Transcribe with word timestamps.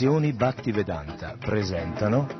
Edizioni 0.00 0.32
Bhaktivedanta 0.32 1.36
presentano 1.38 2.39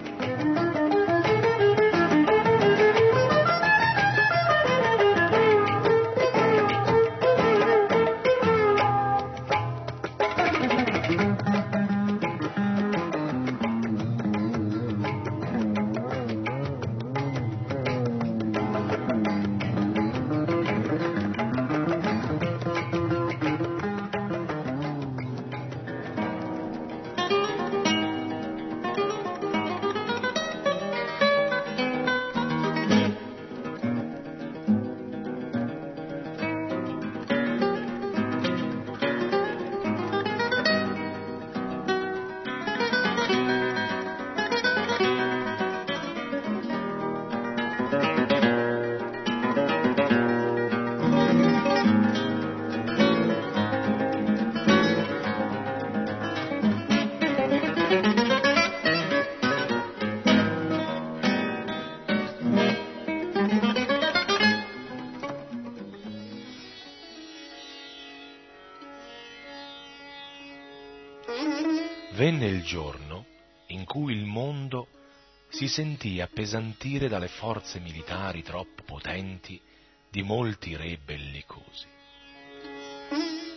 Appesantire 76.41 77.07
dalle 77.07 77.27
forze 77.27 77.79
militari 77.79 78.41
troppo 78.41 78.81
potenti 78.83 79.61
di 80.09 80.23
molti 80.23 80.75
re 80.75 80.97
bellicosi. 80.97 81.85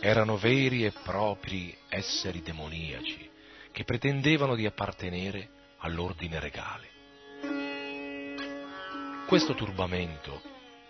Erano 0.00 0.36
veri 0.36 0.84
e 0.84 0.92
propri 0.92 1.74
esseri 1.88 2.42
demoniaci 2.42 3.30
che 3.72 3.84
pretendevano 3.84 4.54
di 4.54 4.66
appartenere 4.66 5.48
all'ordine 5.78 6.38
regale. 6.38 6.92
Questo 9.26 9.54
turbamento 9.54 10.42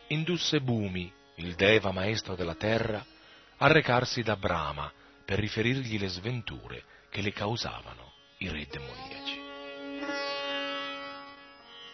indusse 0.08 0.60
Bhumi, 0.60 1.12
il 1.36 1.54
deva 1.54 1.92
maestro 1.92 2.34
della 2.34 2.56
terra, 2.56 3.06
a 3.58 3.66
recarsi 3.68 4.22
da 4.22 4.34
Brahma 4.34 4.92
per 5.24 5.38
riferirgli 5.38 5.96
le 5.96 6.08
sventure 6.08 6.82
che 7.08 7.22
le 7.22 7.32
causavano 7.32 8.12
i 8.38 8.48
re 8.48 8.66
demoniaci. 8.68 9.33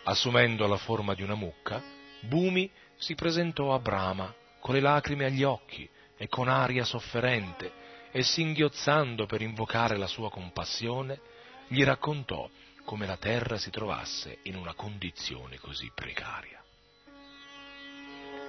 Assumendo 0.04 0.66
la 0.66 0.76
forma 0.76 1.14
di 1.14 1.23
una 1.23 1.35
mucca, 1.35 1.83
Bhumi 2.21 2.71
si 2.97 3.14
presentò 3.14 3.75
a 3.75 3.78
Brahma 3.78 4.35
con 4.61 4.75
le 4.75 4.80
lacrime 4.80 5.26
agli 5.26 5.42
occhi 5.42 5.88
e 6.16 6.28
con 6.28 6.49
aria 6.49 6.85
sofferente 6.85 7.73
e 8.11 8.23
singhiozzando 8.23 9.26
per 9.26 9.40
invocare 9.40 9.97
la 9.97 10.07
sua 10.07 10.30
compassione, 10.30 11.21
gli 11.69 11.83
raccontò 11.85 12.49
come 12.85 13.07
la 13.07 13.16
terra 13.16 13.57
si 13.57 13.71
trovasse 13.71 14.38
in 14.45 14.57
una 14.57 14.75
condizione 14.75 15.59
così 15.59 15.90
precaria. 15.95 16.62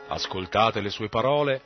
Ascoltate 0.07 0.81
le 0.81 0.89
sue 0.89 1.09
parole, 1.09 1.61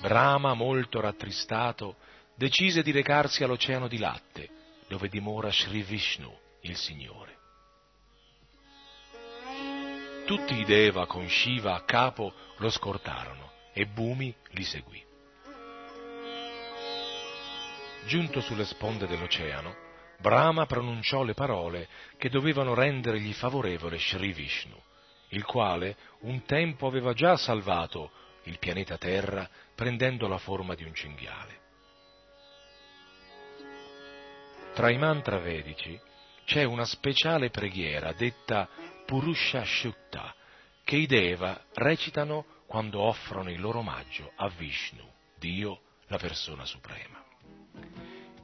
Brahma, 0.00 0.54
molto 0.54 1.00
rattristato, 1.00 1.96
decise 2.34 2.82
di 2.82 2.92
recarsi 2.92 3.42
all'oceano 3.42 3.88
di 3.88 3.98
latte, 3.98 4.48
dove 4.86 5.08
dimora 5.08 5.50
Sri 5.50 5.82
Vishnu, 5.82 6.32
il 6.60 6.76
Signore. 6.76 7.37
Tutti 10.28 10.60
i 10.60 10.64
Deva 10.66 11.06
con 11.06 11.26
Shiva 11.26 11.74
a 11.74 11.84
capo 11.84 12.34
lo 12.58 12.68
scortarono 12.68 13.50
e 13.72 13.86
Bhumi 13.86 14.34
li 14.50 14.62
seguì. 14.62 15.02
Giunto 18.04 18.42
sulle 18.42 18.66
sponde 18.66 19.06
dell'oceano, 19.06 19.74
Brahma 20.18 20.66
pronunciò 20.66 21.22
le 21.22 21.32
parole 21.32 21.88
che 22.18 22.28
dovevano 22.28 22.74
rendergli 22.74 23.32
favorevole 23.32 23.96
Sri 23.96 24.34
Vishnu, 24.34 24.78
il 25.28 25.46
quale 25.46 25.96
un 26.20 26.44
tempo 26.44 26.86
aveva 26.86 27.14
già 27.14 27.38
salvato 27.38 28.10
il 28.42 28.58
pianeta 28.58 28.98
Terra 28.98 29.48
prendendo 29.74 30.28
la 30.28 30.36
forma 30.36 30.74
di 30.74 30.84
un 30.84 30.92
cinghiale. 30.92 31.60
Tra 34.74 34.90
i 34.90 34.98
mantra 34.98 35.38
vedici 35.38 35.98
c'è 36.44 36.64
una 36.64 36.84
speciale 36.84 37.48
preghiera 37.48 38.12
detta 38.12 38.68
Purusha 39.08 39.64
Shukta 39.64 40.34
che 40.84 40.96
i 40.96 41.06
Deva 41.06 41.58
recitano 41.76 42.44
quando 42.66 43.00
offrono 43.00 43.50
il 43.50 43.58
loro 43.58 43.78
omaggio 43.78 44.32
a 44.36 44.50
Vishnu, 44.50 45.02
Dio, 45.38 45.80
la 46.08 46.18
persona 46.18 46.66
suprema. 46.66 47.24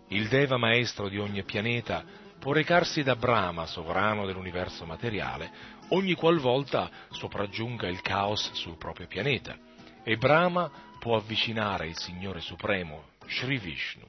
Il 0.09 0.27
Deva 0.29 0.57
maestro 0.57 1.11
di 1.11 1.19
ogni 1.19 1.43
pianeta 1.43 2.03
può 2.39 2.55
recarsi 2.55 3.03
da 3.03 3.15
Brahma, 3.15 3.67
sovrano 3.67 4.25
dell'universo 4.25 4.87
materiale, 4.87 5.53
ogni 5.89 6.15
qualvolta 6.15 6.91
sopraggiunga 7.11 7.87
il 7.87 8.01
caos 8.01 8.51
sul 8.53 8.79
proprio 8.79 9.07
pianeta, 9.07 9.59
e 10.03 10.17
Brahma 10.17 10.71
può 10.99 11.15
avvicinare 11.15 11.89
il 11.89 11.99
Signore 11.99 12.41
Supremo, 12.41 13.09
Sri 13.27 13.59
Vishnu, 13.59 14.09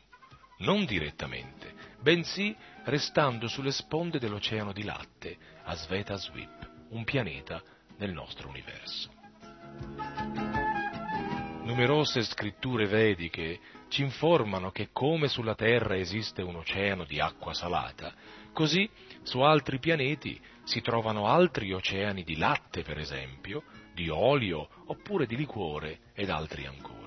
non 0.59 0.85
direttamente, 0.85 1.73
bensì 2.01 2.55
restando 2.83 3.47
sulle 3.47 3.71
sponde 3.71 4.19
dell'oceano 4.19 4.71
di 4.71 4.83
latte, 4.83 5.37
a 5.63 5.75
Sveta 5.75 6.15
Svip, 6.15 6.87
un 6.89 7.03
pianeta 7.03 7.61
nel 7.97 8.11
nostro 8.11 8.47
universo. 8.47 9.11
Numerose 11.63 12.21
scritture 12.21 12.85
vediche 12.85 13.59
ci 13.89 14.03
informano 14.03 14.71
che 14.71 14.89
come 14.91 15.27
sulla 15.27 15.55
Terra 15.55 15.97
esiste 15.97 16.41
un 16.41 16.55
oceano 16.55 17.05
di 17.05 17.19
acqua 17.19 17.53
salata, 17.53 18.13
così 18.53 18.89
su 19.23 19.39
altri 19.39 19.79
pianeti 19.79 20.39
si 20.63 20.81
trovano 20.81 21.27
altri 21.27 21.73
oceani 21.73 22.23
di 22.23 22.37
latte, 22.37 22.83
per 22.83 22.99
esempio, 22.99 23.63
di 23.93 24.09
olio 24.09 24.67
oppure 24.85 25.25
di 25.25 25.35
liquore 25.35 26.11
ed 26.13 26.29
altri 26.29 26.65
ancora. 26.65 27.04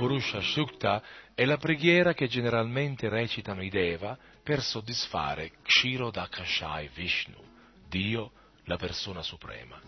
Purusha 0.00 0.40
Shukta 0.40 1.02
è 1.34 1.44
la 1.44 1.58
preghiera 1.58 2.14
che 2.14 2.26
generalmente 2.26 3.10
recitano 3.10 3.62
i 3.62 3.68
Deva 3.68 4.16
per 4.42 4.62
soddisfare 4.62 5.52
Kshirodakashai 5.62 6.88
Vishnu, 6.94 7.36
Dio, 7.86 8.32
la 8.64 8.76
persona 8.76 9.20
suprema, 9.22 9.78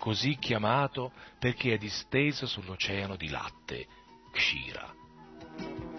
così 0.00 0.36
chiamato 0.40 1.12
perché 1.38 1.74
è 1.74 1.78
disteso 1.78 2.44
sull'oceano 2.44 3.14
di 3.14 3.28
latte, 3.28 3.86
Kshira. 4.32 4.92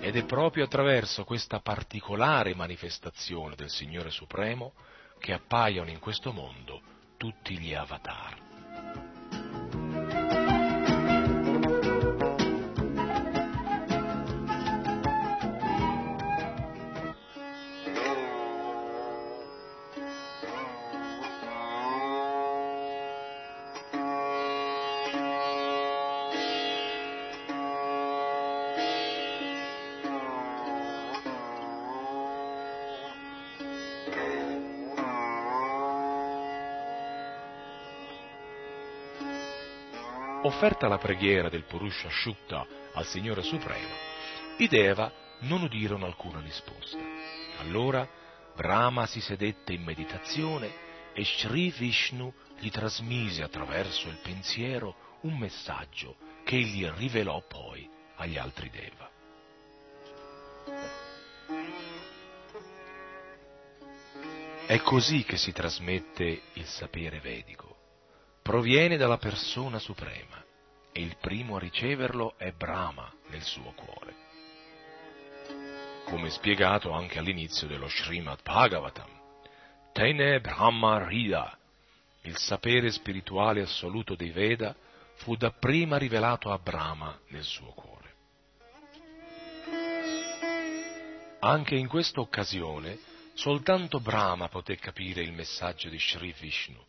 Ed 0.01 0.17
è 0.17 0.25
proprio 0.25 0.65
attraverso 0.65 1.23
questa 1.23 1.61
particolare 1.61 2.53
manifestazione 2.55 3.55
del 3.55 3.69
Signore 3.69 4.09
Supremo 4.09 4.73
che 5.19 5.31
appaiono 5.31 5.89
in 5.89 5.99
questo 5.99 6.33
mondo 6.33 6.81
tutti 7.15 7.57
gli 7.57 7.73
avatar. 7.73 8.52
Offerta 40.53 40.87
la 40.87 40.99
preghiera 40.99 41.49
del 41.49 41.63
Purusha 41.63 42.09
Shukta 42.09 42.65
al 42.93 43.05
Signore 43.07 43.41
Supremo, 43.41 43.93
i 44.57 44.67
Deva 44.67 45.11
non 45.39 45.63
udirono 45.63 46.05
alcuna 46.05 46.39
risposta. 46.39 46.97
Allora 47.57 48.07
Brahma 48.55 49.07
si 49.07 49.19
sedette 49.19 49.73
in 49.73 49.83
meditazione 49.83 50.71
e 51.13 51.25
Sri 51.25 51.71
Vishnu 51.71 52.31
gli 52.59 52.69
trasmise 52.69 53.41
attraverso 53.41 54.07
il 54.07 54.19
pensiero 54.21 55.17
un 55.21 55.37
messaggio 55.37 56.17
che 56.43 56.55
egli 56.55 56.87
rivelò 56.87 57.41
poi 57.47 57.89
agli 58.17 58.37
altri 58.37 58.69
Deva. 58.69 59.09
È 64.67 64.79
così 64.81 65.23
che 65.23 65.37
si 65.37 65.51
trasmette 65.51 66.41
il 66.53 66.65
sapere 66.65 67.19
vedico. 67.19 67.75
Proviene 68.43 68.97
dalla 68.97 69.17
persona 69.17 69.79
suprema 69.79 70.42
e 70.93 71.01
il 71.01 71.17
primo 71.19 71.57
a 71.57 71.59
riceverlo 71.59 72.35
è 72.37 72.51
Brahma 72.51 73.11
nel 73.27 73.41
suo 73.41 73.73
cuore. 73.73 74.15
Come 76.05 76.29
spiegato 76.29 76.91
anche 76.91 77.17
all'inizio 77.19 77.67
dello 77.67 77.89
Srimad 77.89 78.41
Bhagavatam, 78.43 79.21
Tene 79.91 80.39
Brahma 80.39 81.05
Rida, 81.07 81.57
il 82.21 82.37
sapere 82.37 82.91
spirituale 82.91 83.61
assoluto 83.61 84.15
dei 84.15 84.29
Veda, 84.29 84.75
fu 85.17 85.35
dapprima 85.35 85.97
rivelato 85.97 86.51
a 86.51 86.57
Brahma 86.57 87.19
nel 87.29 87.43
suo 87.43 87.71
cuore. 87.73 88.11
Anche 91.39 91.75
in 91.75 91.87
questa 91.87 92.21
occasione 92.21 92.99
soltanto 93.33 93.99
Brahma 93.99 94.47
poté 94.47 94.77
capire 94.77 95.21
il 95.21 95.33
messaggio 95.33 95.89
di 95.89 95.99
Sri 95.99 96.33
Vishnu 96.39 96.81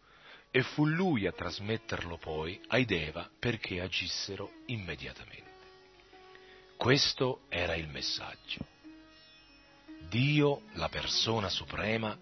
e 0.57 0.63
fu 0.63 0.87
lui 0.87 1.27
a 1.27 1.33
trasmetterlo 1.33 2.17
poi 2.17 2.61
ai 2.69 2.85
Deva 2.85 3.29
perché 3.41 3.81
agissero 3.81 4.53
immediatamente. 4.67 5.51
Questo 6.77 7.41
era 7.49 7.75
il 7.75 7.89
messaggio. 7.89 8.65
Dio, 10.09 10.61
la 10.75 10.89
persona 10.89 11.49
suprema, 11.49 12.17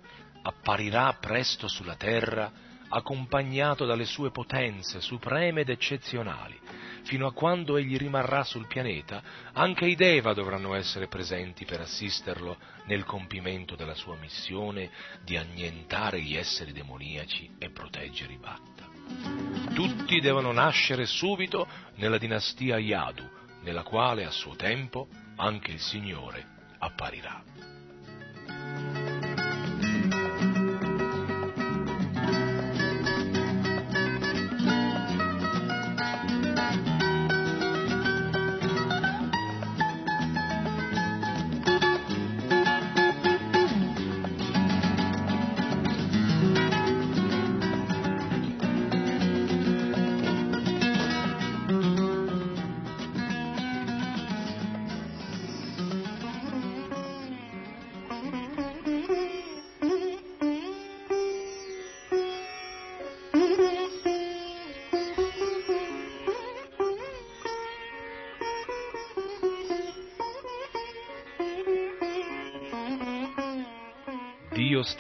apparirà 0.44 1.12
presto 1.20 1.68
sulla 1.68 1.96
terra 1.96 2.50
accompagnato 2.88 3.84
dalle 3.84 4.06
sue 4.06 4.30
potenze 4.30 5.02
supreme 5.02 5.60
ed 5.60 5.68
eccezionali. 5.68 6.58
Fino 7.02 7.26
a 7.26 7.32
quando 7.32 7.76
egli 7.76 7.96
rimarrà 7.96 8.44
sul 8.44 8.66
pianeta, 8.66 9.22
anche 9.52 9.86
i 9.86 9.94
Deva 9.94 10.34
dovranno 10.34 10.74
essere 10.74 11.08
presenti 11.08 11.64
per 11.64 11.80
assisterlo 11.80 12.56
nel 12.86 13.04
compimento 13.04 13.74
della 13.74 13.94
sua 13.94 14.16
missione 14.16 14.90
di 15.22 15.36
annientare 15.36 16.20
gli 16.20 16.36
esseri 16.36 16.72
demoniaci 16.72 17.56
e 17.58 17.70
proteggere 17.70 18.32
i 18.32 18.38
Bhatta. 18.38 18.90
Tutti 19.74 20.20
devono 20.20 20.52
nascere 20.52 21.06
subito 21.06 21.66
nella 21.96 22.18
dinastia 22.18 22.78
Yadu, 22.78 23.28
nella 23.62 23.82
quale 23.82 24.24
a 24.24 24.30
suo 24.30 24.54
tempo 24.54 25.08
anche 25.36 25.72
il 25.72 25.80
Signore 25.80 26.46
apparirà. 26.78 27.51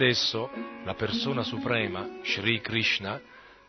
Stesso, 0.02 0.50
la 0.82 0.94
persona 0.94 1.44
suprema, 1.44 2.18
Sri 2.24 2.60
Krishna, 2.60 3.20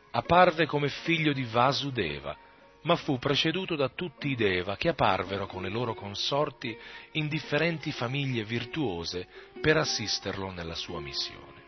apparve 0.10 0.66
come 0.66 0.90
figlio 0.90 1.32
di 1.32 1.44
Vasudeva, 1.44 2.36
ma 2.82 2.96
fu 2.96 3.20
preceduto 3.20 3.76
da 3.76 3.90
tutti 3.90 4.30
i 4.30 4.36
Deva 4.36 4.76
che 4.76 4.90
apparvero 4.90 5.46
con 5.46 5.62
le 5.62 5.70
loro 5.70 5.94
consorti 5.94 6.76
in 7.12 7.28
differenti 7.28 7.92
famiglie 7.92 8.44
virtuose 8.44 9.28
per 9.62 9.78
assisterlo 9.78 10.50
nella 10.50 10.74
sua 10.74 11.00
missione. 11.00 11.62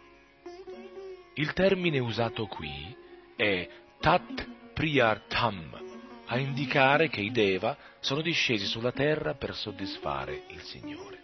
Il 1.36 1.54
termine 1.54 2.00
usato 2.00 2.48
qui 2.48 2.96
è 3.36 3.70
Tat 4.00 4.48
Priyartham, 4.74 5.80
a 6.26 6.40
indicare 6.40 7.08
che 7.08 7.22
i 7.22 7.30
Deva 7.30 7.78
sono 8.00 8.22
discesi 8.22 8.66
sulla 8.66 8.92
terra 8.92 9.36
per 9.36 9.54
soddisfare 9.54 10.46
il 10.48 10.62
Signore. 10.62 11.20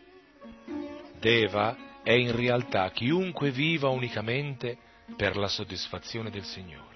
Deva 1.19 1.89
è 2.03 2.11
in 2.11 2.35
realtà 2.35 2.89
chiunque 2.91 3.51
viva 3.51 3.89
unicamente 3.89 4.77
per 5.15 5.35
la 5.37 5.47
soddisfazione 5.47 6.29
del 6.29 6.43
Signore. 6.43 6.89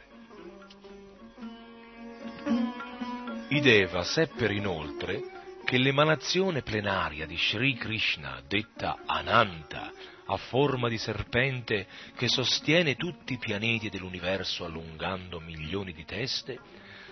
I 3.50 3.62
Deva 3.62 4.04
seppero 4.04 4.54
inoltre 4.54 5.22
che 5.63 5.78
l'emanazione 5.78 6.62
plenaria 6.62 7.26
di 7.26 7.38
Sri 7.38 7.76
Krishna, 7.76 8.41
detta 8.48 9.00
Ananta, 9.06 9.91
a 10.28 10.38
forma 10.38 10.89
di 10.89 10.98
serpente 10.98 11.88
che 12.15 12.28
sostiene 12.28 12.96
tutti 12.96 13.34
i 13.34 13.38
pianeti 13.38 13.89
dell'universo 13.89 14.65
allungando 14.65 15.39
milioni 15.39 15.94
di 15.94 16.06
teste, 16.06 16.60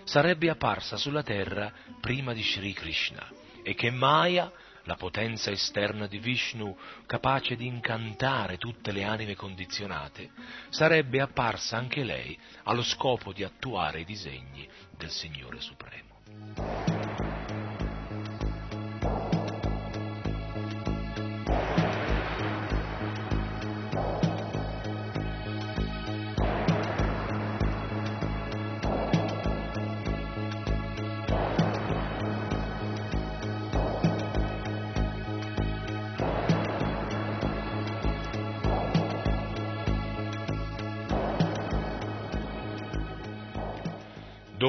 sarebbe 0.04 0.50
apparsa 0.50 0.98
sulla 0.98 1.24
terra 1.24 1.72
prima 2.00 2.34
di 2.34 2.44
Sri 2.44 2.74
Krishna 2.74 3.28
e 3.64 3.76
che 3.76 3.92
Maya 3.92 4.52
la 4.84 4.96
potenza 4.96 5.52
esterna 5.52 6.08
di 6.08 6.18
Vishnu, 6.18 6.76
capace 7.06 7.56
di 7.56 7.68
incantare 7.68 8.58
tutte 8.58 8.92
le 8.92 9.04
anime 9.04 9.36
condizionate, 9.36 10.32
sarebbe 10.70 11.22
apparsa 11.22 11.78
anche 11.78 12.04
lei 12.04 12.38
allo 12.64 12.84
scopo 12.84 13.32
di 13.32 13.44
attuare 13.44 14.02
i 14.02 14.06
disegni 14.06 14.68
del 14.98 15.10
Signore 15.10 15.60
Supremo. 15.62 16.93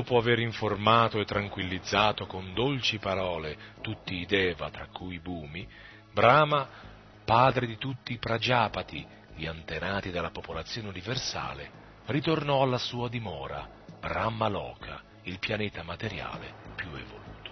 Dopo 0.05 0.19
aver 0.19 0.39
informato 0.39 1.19
e 1.19 1.25
tranquillizzato 1.25 2.27
con 2.27 2.53
dolci 2.53 2.99
parole 2.99 3.57
tutti 3.81 4.17
i 4.17 4.27
Deva, 4.27 4.69
tra 4.69 4.87
cui 4.93 5.19
Bhumi, 5.19 5.67
Brahma, 6.13 6.69
padre 7.25 7.67
di 7.67 7.79
tutti 7.79 8.13
i 8.13 8.19
Prajapati, 8.19 9.03
gli 9.35 9.47
antenati 9.47 10.11
della 10.11 10.29
popolazione 10.29 10.89
universale, 10.89 11.71
ritornò 12.05 12.61
alla 12.61 12.77
sua 12.77 13.09
dimora, 13.09 13.67
Brahmaloka, 13.99 15.01
il 15.23 15.39
pianeta 15.39 15.83
materiale 15.83 16.53
più 16.75 16.89
evoluto. 16.89 17.51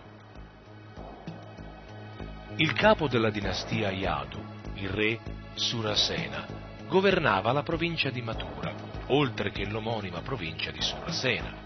Il 2.56 2.74
capo 2.74 3.08
della 3.08 3.30
dinastia 3.30 3.90
Yadu, 3.90 4.44
il 4.74 4.90
re 4.90 5.18
Surasena, 5.54 6.46
governava 6.86 7.50
la 7.52 7.62
provincia 7.62 8.10
di 8.10 8.20
Mathura, 8.20 8.74
oltre 9.06 9.50
che 9.52 9.64
l'omonima 9.64 10.20
provincia 10.20 10.70
di 10.70 10.82
Surasena. 10.82 11.61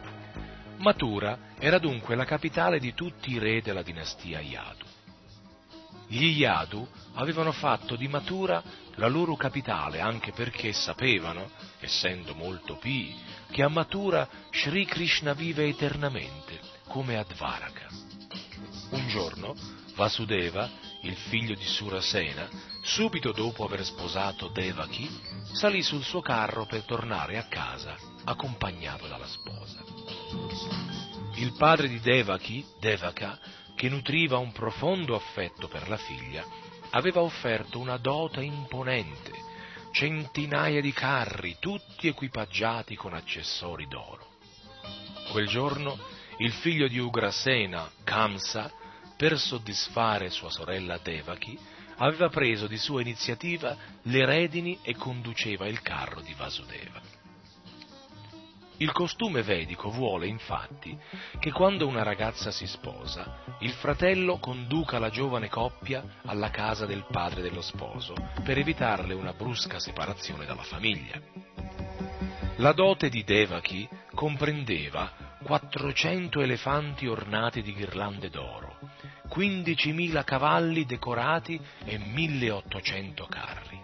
Mathura 0.79 1.39
era 1.59 1.79
dunque 1.79 2.15
la 2.15 2.25
capitale 2.25 2.79
di 2.79 2.93
tutti 2.93 3.33
i 3.33 3.39
re 3.39 3.63
della 3.63 3.83
dinastia 3.83 4.41
Yadu. 4.41 4.85
Gli 6.09 6.39
Yadu 6.39 6.87
avevano 7.15 7.51
fatto 7.51 7.97
di 7.97 8.07
Mathura 8.09 8.63
la 8.97 9.09
loro 9.09 9.37
capitale 9.37 10.01
anche 10.01 10.33
perché 10.33 10.73
sapevano, 10.73 11.51
essendo 11.81 12.35
molto 12.35 12.77
pii, 12.77 13.15
che 13.51 13.63
a 13.63 13.69
Mathura 13.69 14.29
Sri 14.51 14.85
Krishna 14.85 15.33
vive 15.33 15.67
eternamente, 15.67 16.61
come 16.89 17.17
a 17.17 17.25
Dvaraka. 17.25 17.89
Un 18.91 19.09
giorno 19.09 19.55
Vasudeva, 19.95 20.69
il 21.03 21.17
figlio 21.17 21.55
di 21.55 21.65
Surasena, 21.65 22.49
subito 22.83 23.33
dopo 23.33 23.65
aver 23.65 23.85
sposato 23.85 24.49
Devaki, 24.49 25.09
salì 25.53 25.83
sul 25.83 26.05
suo 26.05 26.21
carro 26.21 26.67
per 26.67 26.83
tornare 26.83 27.39
a 27.39 27.45
casa 27.45 28.15
accompagnato 28.27 29.07
dalla 29.07 29.27
sposa. 29.27 29.83
il 31.37 31.53
padre 31.53 31.89
di 31.89 32.01
Devaki, 32.01 32.65
Devaka, 32.81 33.39
che 33.75 33.89
nutriva 33.89 34.39
un 34.39 34.53
profondo 34.53 35.15
affetto 35.15 35.69
per 35.69 35.89
la 35.89 35.97
figlia, 35.97 36.45
aveva 36.91 37.21
offerto 37.21 37.79
una 37.79 37.99
dote 37.99 38.43
imponente, 38.43 39.33
centinaia 39.93 40.81
di 40.81 40.93
carri, 40.93 41.57
tutti 41.59 42.09
equipaggiati 42.09 42.97
con 42.97 43.13
accessori 43.13 43.87
d'oro. 43.87 44.35
Quel 45.31 45.47
giorno 45.47 45.99
il 46.39 46.53
figlio 46.53 46.89
di 46.89 46.99
Ugrasena, 46.99 47.91
Kamsa, 48.05 48.73
per 49.17 49.39
soddisfare 49.39 50.31
sua 50.31 50.51
sorella 50.51 50.99
Devaki, 50.99 51.59
aveva 51.97 52.29
preso 52.29 52.67
di 52.67 52.77
sua 52.77 53.01
iniziativa 53.01 53.77
le 54.03 54.25
redini 54.27 54.79
e 54.83 54.95
conduceva 54.95 55.67
il 55.67 55.81
carro 55.81 56.21
di 56.21 56.35
Vasudeva. 56.35 57.16
Il 58.79 58.93
costume 58.93 59.43
vedico 59.43 59.91
vuole 59.91 60.27
infatti 60.27 60.99
che 61.39 61.51
quando 61.51 61.87
una 61.87 62.03
ragazza 62.03 62.51
si 62.51 62.67
sposa, 62.67 63.57
il 63.61 63.73
fratello 63.73 64.39
conduca 64.39 64.99
la 64.99 65.09
giovane 65.09 65.49
coppia 65.49 66.05
alla 66.27 66.51
casa 66.51 66.85
del 66.85 67.07
padre 67.11 67.41
dello 67.41 67.63
sposo 67.63 68.15
per 68.45 68.59
evitarle 68.59 69.15
una 69.15 69.33
brusca 69.33 69.79
separazione 69.79 70.45
dalla 70.45 70.63
famiglia. 70.63 71.19
La 72.57 72.73
dote 72.73 73.09
di 73.09 73.25
Devaki 73.25 73.89
comprendeva 74.15 75.11
400 75.43 76.43
elefanti 76.43 77.07
ornati 77.07 77.63
di 77.63 77.73
ghirlande 77.73 78.29
d'oro, 78.29 78.79
15.000 79.29 80.23
cavalli 80.25 80.85
decorati 80.85 81.59
e 81.85 81.99
1.800 81.99 83.27
carri. 83.29 83.76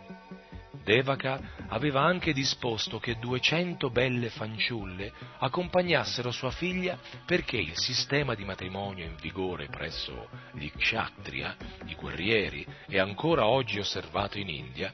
Devaka 0.85 1.41
aveva 1.69 2.03
anche 2.03 2.33
disposto 2.33 2.99
che 2.99 3.17
200 3.19 3.91
belle 3.91 4.31
fanciulle 4.31 5.13
accompagnassero 5.39 6.31
sua 6.31 6.51
figlia 6.51 6.99
perché 7.25 7.57
il 7.57 7.77
sistema 7.77 8.35
di 8.35 8.45
matrimonio 8.45 9.05
in 9.05 9.17
vigore 9.21 9.69
presso 9.69 10.29
gli 10.53 10.71
kshatriya, 10.71 11.57
i 11.87 11.95
guerrieri, 11.95 12.67
e 12.89 12.99
ancora 12.99 13.47
oggi 13.47 13.79
osservato 13.79 14.39
in 14.39 14.49
India, 14.49 14.93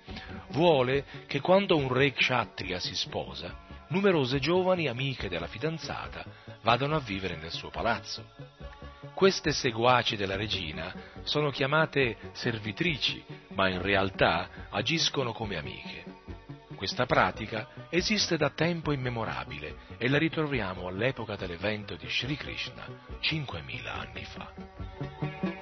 vuole 0.50 1.04
che 1.26 1.40
quando 1.40 1.76
un 1.76 1.92
re 1.92 2.12
kshatriya 2.12 2.78
si 2.78 2.94
sposa, 2.94 3.66
numerose 3.88 4.38
giovani 4.38 4.88
amiche 4.88 5.28
della 5.28 5.46
fidanzata 5.46 6.24
vadano 6.62 6.96
a 6.96 7.00
vivere 7.00 7.36
nel 7.36 7.52
suo 7.52 7.70
palazzo. 7.70 8.24
Queste 9.14 9.52
seguaci 9.52 10.16
della 10.16 10.36
regina 10.36 10.94
sono 11.22 11.50
chiamate 11.50 12.16
servitrici, 12.34 13.24
ma 13.58 13.68
in 13.68 13.82
realtà 13.82 14.48
agiscono 14.70 15.32
come 15.32 15.56
amiche. 15.56 16.04
Questa 16.76 17.06
pratica 17.06 17.66
esiste 17.90 18.36
da 18.36 18.50
tempo 18.50 18.92
immemorabile 18.92 19.96
e 19.98 20.08
la 20.08 20.16
ritroviamo 20.16 20.86
all'epoca 20.86 21.34
dell'evento 21.34 21.96
di 21.96 22.08
Sri 22.08 22.36
Krishna, 22.36 22.86
5.000 23.20 23.86
anni 23.88 24.24
fa. 24.24 25.57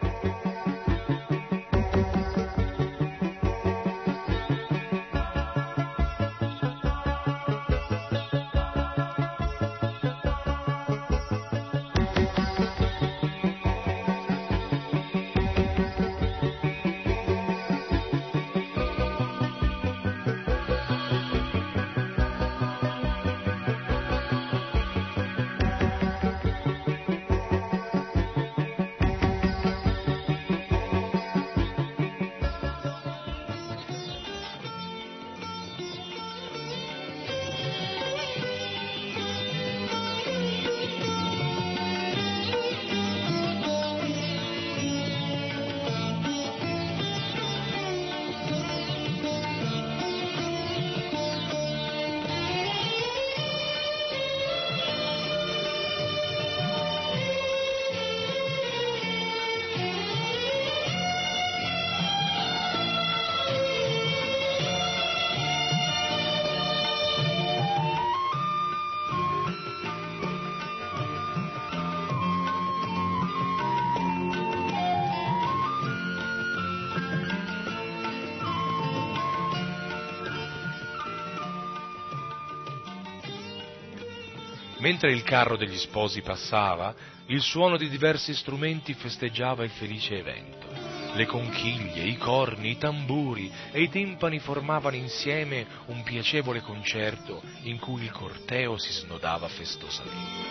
Mentre 84.87 85.11
il 85.11 85.25
carro 85.25 85.57
degli 85.57 85.79
sposi 85.79 86.23
passava, 86.23 86.95
il 87.27 87.41
suono 87.41 87.77
di 87.77 87.89
diversi 87.89 88.33
strumenti 88.33 88.95
festeggiava 88.95 89.65
il 89.65 89.71
felice 89.71 90.17
evento. 90.17 90.69
Le 91.15 91.27
conchiglie, 91.27 92.05
i 92.05 92.17
corni, 92.17 92.71
i 92.71 92.79
tamburi 92.79 93.51
e 93.73 93.83
i 93.83 93.89
timpani 93.89 94.39
formavano 94.39 94.95
insieme 94.95 95.67
un 95.87 96.05
piacevole 96.05 96.61
concerto 96.61 97.43
in 97.63 97.81
cui 97.81 98.05
il 98.05 98.13
corteo 98.13 98.79
si 98.79 98.93
snodava 98.93 99.49
festosamente. 99.49 100.45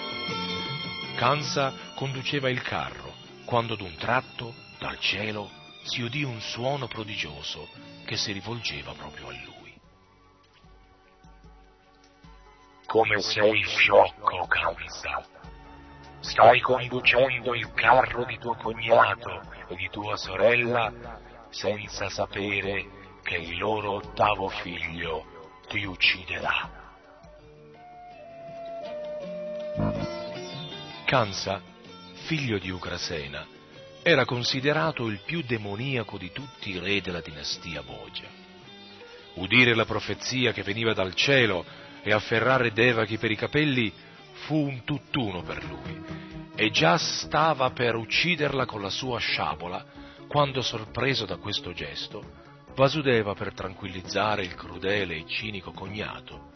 Kansa 1.15 1.93
conduceva 1.95 2.49
il 2.49 2.61
carro 2.61 3.13
quando 3.45 3.75
d'un 3.75 3.95
tratto, 3.95 4.53
dal 4.79 4.99
cielo, 4.99 5.49
si 5.83 6.01
udì 6.01 6.23
un 6.23 6.41
suono 6.41 6.87
prodigioso 6.87 7.69
che 8.03 8.17
si 8.17 8.33
rivolgeva 8.33 8.91
proprio 8.91 9.29
a 9.29 9.33
Come 12.95 13.19
sei 13.19 13.61
sciocco, 13.63 14.45
Kansa. 14.47 15.21
Stai 16.21 16.61
conducendo 16.61 17.53
il 17.53 17.73
carro 17.73 18.23
di 18.23 18.37
tuo 18.37 18.55
cognato 18.55 19.41
e 19.67 19.75
di 19.75 19.89
tua 19.89 20.15
sorella 20.15 20.93
senza 21.49 22.07
sapere 22.07 23.19
che 23.21 23.35
il 23.35 23.57
loro 23.57 23.95
ottavo 23.95 24.47
figlio 24.47 25.25
ti 25.67 25.83
ucciderà. 25.83 26.69
Kansa, 31.03 31.61
figlio 32.27 32.59
di 32.59 32.69
Ugrasena, 32.69 33.45
era 34.03 34.23
considerato 34.23 35.07
il 35.07 35.19
più 35.19 35.41
demoniaco 35.41 36.17
di 36.17 36.31
tutti 36.31 36.69
i 36.69 36.79
re 36.79 37.01
della 37.01 37.19
dinastia 37.19 37.83
Bogia. 37.83 38.29
Udire 39.33 39.75
la 39.75 39.83
profezia 39.83 40.53
che 40.53 40.63
veniva 40.63 40.93
dal 40.93 41.13
cielo 41.13 41.83
e 42.05 42.13
afferrare 42.13 42.71
Devaki 42.71 43.17
per 43.17 43.31
i 43.31 43.35
capelli 43.35 43.91
fu 44.45 44.57
un 44.57 44.83
tutt'uno 44.83 45.41
per 45.41 45.63
lui 45.63 46.03
e 46.55 46.69
già 46.69 46.99
stava 46.99 47.71
per 47.71 47.95
ucciderla 47.95 48.65
con 48.65 48.79
la 48.79 48.91
sua 48.91 49.17
sciabola 49.17 49.83
quando, 50.27 50.61
sorpreso 50.61 51.25
da 51.25 51.37
questo 51.37 51.73
gesto, 51.73 52.43
Vasudeva, 52.75 53.33
per 53.33 53.53
tranquillizzare 53.53 54.43
il 54.43 54.53
crudele 54.53 55.15
e 55.15 55.25
cinico 55.25 55.71
cognato, 55.71 56.51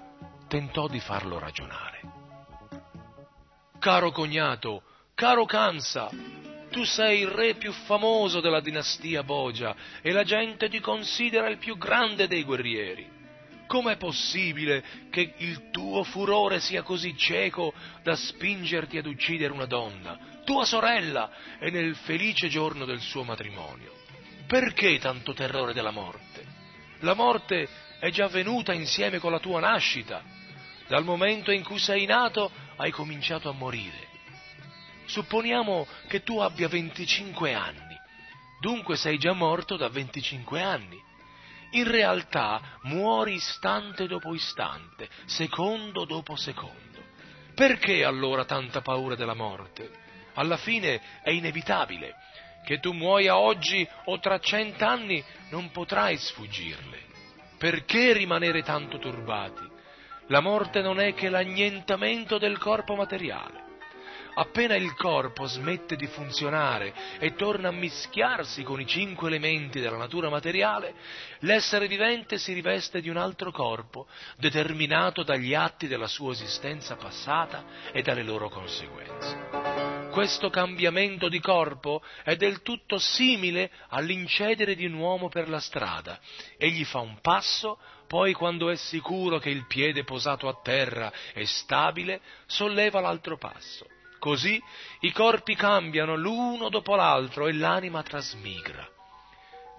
tentò 0.47 0.87
di 0.87 0.99
farlo 0.99 1.39
ragionare. 1.39 2.01
Caro 3.79 4.11
cognato, 4.11 4.83
caro 5.15 5.45
Kansa, 5.45 6.09
tu 6.69 6.83
sei 6.83 7.21
il 7.21 7.29
re 7.29 7.55
più 7.55 7.71
famoso 7.71 8.39
della 8.39 8.59
dinastia 8.59 9.23
Bogia 9.23 9.73
e 10.01 10.11
la 10.11 10.23
gente 10.23 10.69
ti 10.69 10.79
considera 10.79 11.47
il 11.47 11.57
più 11.57 11.77
grande 11.77 12.27
dei 12.27 12.43
guerrieri. 12.43 13.17
Com'è 13.69 13.97
possibile 13.97 14.83
che 15.11 15.35
il 15.37 15.69
tuo 15.69 16.03
furore 16.03 16.59
sia 16.59 16.81
così 16.81 17.15
cieco 17.15 17.71
da 18.01 18.15
spingerti 18.15 18.97
ad 18.97 19.05
uccidere 19.05 19.53
una 19.53 19.67
donna, 19.67 20.17
tua 20.43 20.65
sorella, 20.65 21.29
e 21.59 21.69
nel 21.69 21.95
felice 21.95 22.47
giorno 22.47 22.85
del 22.85 22.99
suo 22.99 23.23
matrimonio? 23.23 23.93
Perché 24.47 24.97
tanto 24.97 25.35
terrore 25.35 25.73
della 25.73 25.91
morte? 25.91 26.43
La 27.01 27.13
morte 27.13 27.69
è 27.99 28.09
già 28.09 28.27
venuta 28.27 28.73
insieme 28.73 29.19
con 29.19 29.29
la 29.29 29.39
tua 29.39 29.59
nascita. 29.59 30.23
Dal 30.87 31.03
momento 31.03 31.51
in 31.51 31.63
cui 31.63 31.77
sei 31.77 32.07
nato 32.07 32.51
hai 32.77 32.89
cominciato 32.89 33.49
a 33.49 33.53
morire. 33.53 34.07
Supponiamo 35.05 35.85
che 36.07 36.23
tu 36.23 36.39
abbia 36.39 36.67
25 36.67 37.53
anni, 37.53 37.95
dunque 38.59 38.95
sei 38.95 39.19
già 39.19 39.33
morto 39.33 39.77
da 39.77 39.89
25 39.89 40.59
anni 40.59 41.07
in 41.71 41.89
realtà 41.89 42.61
muori 42.83 43.33
istante 43.33 44.07
dopo 44.07 44.33
istante, 44.33 45.09
secondo 45.25 46.05
dopo 46.05 46.35
secondo, 46.35 46.89
Perché 47.59 48.05
allora 48.05 48.45
tanta 48.45 48.79
paura 48.79 49.15
della 49.15 49.33
morte? 49.33 49.91
Alla 50.35 50.55
fine 50.55 51.01
è 51.21 51.29
inevitabile. 51.29 52.15
Che 52.63 52.79
tu 52.79 52.93
muoia 52.93 53.37
oggi 53.37 53.85
o 54.05 54.17
tra 54.19 54.39
cent'anni 54.39 55.21
non 55.49 55.69
potrai 55.71 56.15
sfuggirle. 56.15 56.99
Perché 57.57 58.13
rimanere 58.13 58.63
tanto 58.63 58.97
turbati? 58.97 59.67
La 60.27 60.39
morte 60.39 60.81
non 60.81 61.01
è 61.01 61.13
che 61.13 61.27
l'annientamento 61.27 62.37
del 62.37 62.57
corpo 62.57 62.95
materiale. 62.95 63.68
Appena 64.33 64.75
il 64.75 64.93
corpo 64.95 65.45
smette 65.45 65.95
di 65.95 66.07
funzionare 66.07 66.93
e 67.19 67.33
torna 67.35 67.69
a 67.69 67.71
mischiarsi 67.71 68.63
con 68.63 68.79
i 68.79 68.87
cinque 68.87 69.27
elementi 69.27 69.79
della 69.79 69.97
natura 69.97 70.29
materiale, 70.29 70.93
l'essere 71.39 71.87
vivente 71.87 72.37
si 72.37 72.53
riveste 72.53 73.01
di 73.01 73.09
un 73.09 73.17
altro 73.17 73.51
corpo, 73.51 74.07
determinato 74.37 75.23
dagli 75.23 75.53
atti 75.53 75.87
della 75.87 76.07
sua 76.07 76.31
esistenza 76.31 76.95
passata 76.95 77.91
e 77.91 78.01
dalle 78.01 78.23
loro 78.23 78.49
conseguenze. 78.49 80.07
Questo 80.11 80.49
cambiamento 80.49 81.29
di 81.29 81.39
corpo 81.39 82.01
è 82.23 82.35
del 82.35 82.61
tutto 82.61 82.97
simile 82.97 83.71
all'incedere 83.89 84.75
di 84.75 84.85
un 84.85 84.93
uomo 84.93 85.29
per 85.29 85.47
la 85.47 85.59
strada. 85.59 86.19
Egli 86.57 86.83
fa 86.83 86.99
un 86.99 87.19
passo, 87.21 87.77
poi 88.07 88.33
quando 88.33 88.69
è 88.69 88.75
sicuro 88.75 89.37
che 89.37 89.49
il 89.49 89.67
piede 89.67 90.03
posato 90.03 90.47
a 90.47 90.59
terra 90.63 91.11
è 91.31 91.45
stabile, 91.45 92.21
solleva 92.47 92.99
l'altro 92.99 93.37
passo. 93.37 93.85
Così 94.19 94.61
i 94.99 95.11
corpi 95.11 95.55
cambiano 95.55 96.15
l'uno 96.15 96.69
dopo 96.69 96.95
l'altro 96.95 97.47
e 97.47 97.53
l'anima 97.53 98.03
trasmigra. 98.03 98.87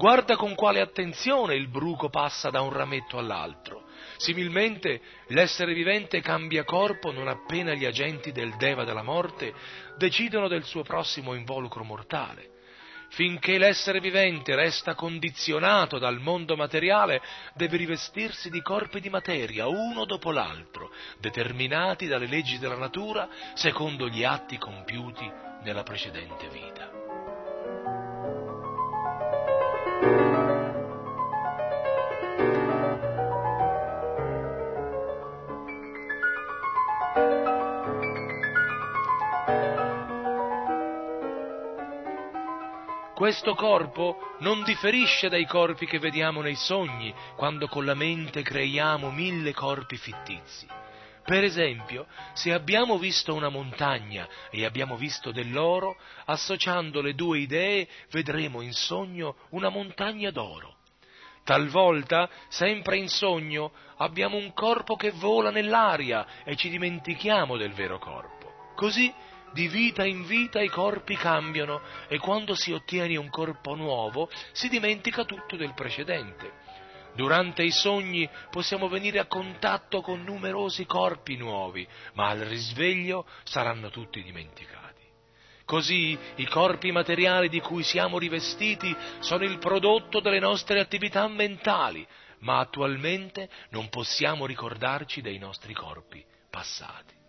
Guarda 0.00 0.34
con 0.36 0.54
quale 0.54 0.80
attenzione 0.80 1.54
il 1.54 1.68
bruco 1.68 2.08
passa 2.08 2.48
da 2.48 2.62
un 2.62 2.72
rametto 2.72 3.18
all'altro. 3.18 3.84
Similmente 4.16 5.02
l'essere 5.26 5.74
vivente 5.74 6.22
cambia 6.22 6.64
corpo 6.64 7.12
non 7.12 7.28
appena 7.28 7.74
gli 7.74 7.84
agenti 7.84 8.32
del 8.32 8.56
Deva 8.56 8.84
della 8.84 9.02
morte 9.02 9.52
decidono 9.98 10.48
del 10.48 10.64
suo 10.64 10.82
prossimo 10.82 11.34
involucro 11.34 11.84
mortale. 11.84 12.49
Finché 13.12 13.58
l'essere 13.58 13.98
vivente 14.00 14.54
resta 14.54 14.94
condizionato 14.94 15.98
dal 15.98 16.20
mondo 16.20 16.54
materiale, 16.54 17.20
deve 17.54 17.76
rivestirsi 17.76 18.50
di 18.50 18.62
corpi 18.62 19.00
di 19.00 19.10
materia, 19.10 19.66
uno 19.66 20.04
dopo 20.04 20.30
l'altro, 20.30 20.92
determinati 21.18 22.06
dalle 22.06 22.28
leggi 22.28 22.58
della 22.58 22.76
natura 22.76 23.28
secondo 23.54 24.08
gli 24.08 24.22
atti 24.22 24.58
compiuti 24.58 25.28
nella 25.62 25.82
precedente 25.82 26.48
vita. 26.48 26.99
Questo 43.20 43.54
corpo 43.54 44.36
non 44.38 44.62
differisce 44.64 45.28
dai 45.28 45.44
corpi 45.44 45.84
che 45.84 45.98
vediamo 45.98 46.40
nei 46.40 46.54
sogni, 46.54 47.14
quando 47.36 47.68
con 47.68 47.84
la 47.84 47.92
mente 47.92 48.40
creiamo 48.40 49.10
mille 49.10 49.52
corpi 49.52 49.98
fittizi. 49.98 50.66
Per 51.22 51.44
esempio, 51.44 52.06
se 52.32 52.50
abbiamo 52.50 52.96
visto 52.96 53.34
una 53.34 53.50
montagna 53.50 54.26
e 54.50 54.64
abbiamo 54.64 54.96
visto 54.96 55.32
dell'oro, 55.32 55.98
associando 56.24 57.02
le 57.02 57.14
due 57.14 57.40
idee 57.40 57.86
vedremo 58.10 58.62
in 58.62 58.72
sogno 58.72 59.36
una 59.50 59.68
montagna 59.68 60.30
d'oro. 60.30 60.76
Talvolta, 61.44 62.26
sempre 62.48 62.96
in 62.96 63.10
sogno, 63.10 63.72
abbiamo 63.98 64.38
un 64.38 64.54
corpo 64.54 64.96
che 64.96 65.10
vola 65.10 65.50
nell'aria 65.50 66.42
e 66.42 66.56
ci 66.56 66.70
dimentichiamo 66.70 67.58
del 67.58 67.74
vero 67.74 67.98
corpo. 67.98 68.72
Così 68.74 69.12
di 69.52 69.68
vita 69.68 70.04
in 70.04 70.24
vita 70.24 70.60
i 70.60 70.68
corpi 70.68 71.16
cambiano 71.16 71.80
e 72.08 72.18
quando 72.18 72.54
si 72.54 72.72
ottiene 72.72 73.16
un 73.16 73.30
corpo 73.30 73.74
nuovo 73.74 74.30
si 74.52 74.68
dimentica 74.68 75.24
tutto 75.24 75.56
del 75.56 75.74
precedente. 75.74 76.58
Durante 77.14 77.62
i 77.62 77.72
sogni 77.72 78.28
possiamo 78.50 78.88
venire 78.88 79.18
a 79.18 79.26
contatto 79.26 80.00
con 80.00 80.22
numerosi 80.22 80.86
corpi 80.86 81.36
nuovi, 81.36 81.86
ma 82.14 82.28
al 82.28 82.40
risveglio 82.40 83.26
saranno 83.42 83.90
tutti 83.90 84.22
dimenticati. 84.22 84.78
Così 85.64 86.18
i 86.36 86.46
corpi 86.46 86.90
materiali 86.90 87.48
di 87.48 87.60
cui 87.60 87.82
siamo 87.82 88.18
rivestiti 88.18 88.94
sono 89.20 89.44
il 89.44 89.58
prodotto 89.58 90.20
delle 90.20 90.40
nostre 90.40 90.80
attività 90.80 91.26
mentali, 91.28 92.06
ma 92.38 92.58
attualmente 92.58 93.48
non 93.70 93.88
possiamo 93.88 94.46
ricordarci 94.46 95.20
dei 95.20 95.38
nostri 95.38 95.74
corpi 95.74 96.24
passati. 96.48 97.19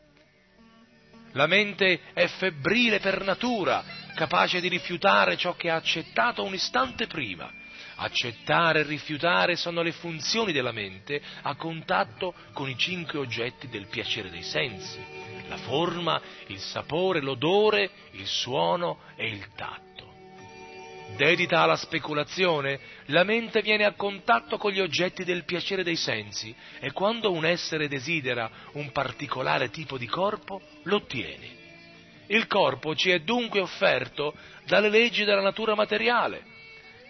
La 1.34 1.48
mente 1.48 2.02
è 2.14 2.28
febbrile 2.28 3.00
per 3.00 3.24
natura, 3.24 3.84
capace 4.16 4.60
di 4.60 4.68
rifiutare 4.68 5.38
ciò 5.38 5.56
che 5.56 5.70
ha 5.70 5.76
accettato 5.76 6.44
un 6.44 6.54
istante 6.54 7.08
prima. 7.08 7.50
Accettare 7.96 8.80
e 8.80 8.84
rifiutare 8.84 9.56
sono 9.56 9.82
le 9.82 9.92
funzioni 9.92 10.52
della 10.52 10.72
mente 10.72 11.22
a 11.44 11.56
contatto 11.56 12.34
con 12.52 12.68
i 12.68 12.78
cinque 12.78 13.20
oggetti 13.20 13.70
del 13.70 13.88
piacere 13.88 14.30
dei 14.30 14.44
sensi, 14.44 15.00
la 15.48 15.58
forma, 15.58 16.20
il 16.48 16.60
sapore, 16.60 17.22
l'odore, 17.22 17.90
il 18.12 18.26
suono 18.26 19.02
e 19.16 19.28
il 19.28 19.48
tatto. 19.56 19.91
Dedita 21.16 21.62
alla 21.62 21.76
speculazione, 21.76 22.80
la 23.08 23.24
mente 23.24 23.62
viene 23.62 23.86
a 23.86 23.94
contatto 23.94 24.58
con 24.58 24.72
gli 24.72 24.80
oggetti 24.80 25.24
del 25.24 25.44
piacere 25.44 25.84
dei 25.84 25.96
sensi 25.96 26.56
e 26.80 26.92
quando 26.92 27.32
un 27.32 27.46
essere 27.46 27.88
desidera 27.88 28.50
un 28.74 28.92
particolare 28.92 29.70
tipo 29.70 29.98
di 29.98 30.08
corpo, 30.08 30.62
lo 30.84 30.96
ottiene. 30.96 31.60
Il 32.28 32.48
corpo 32.48 32.96
ci 32.96 33.12
è 33.12 33.20
dunque 33.20 33.60
offerto 33.60 34.34
dalle 34.66 34.90
leggi 34.90 35.24
della 35.24 35.42
natura 35.42 35.76
materiale. 35.76 36.44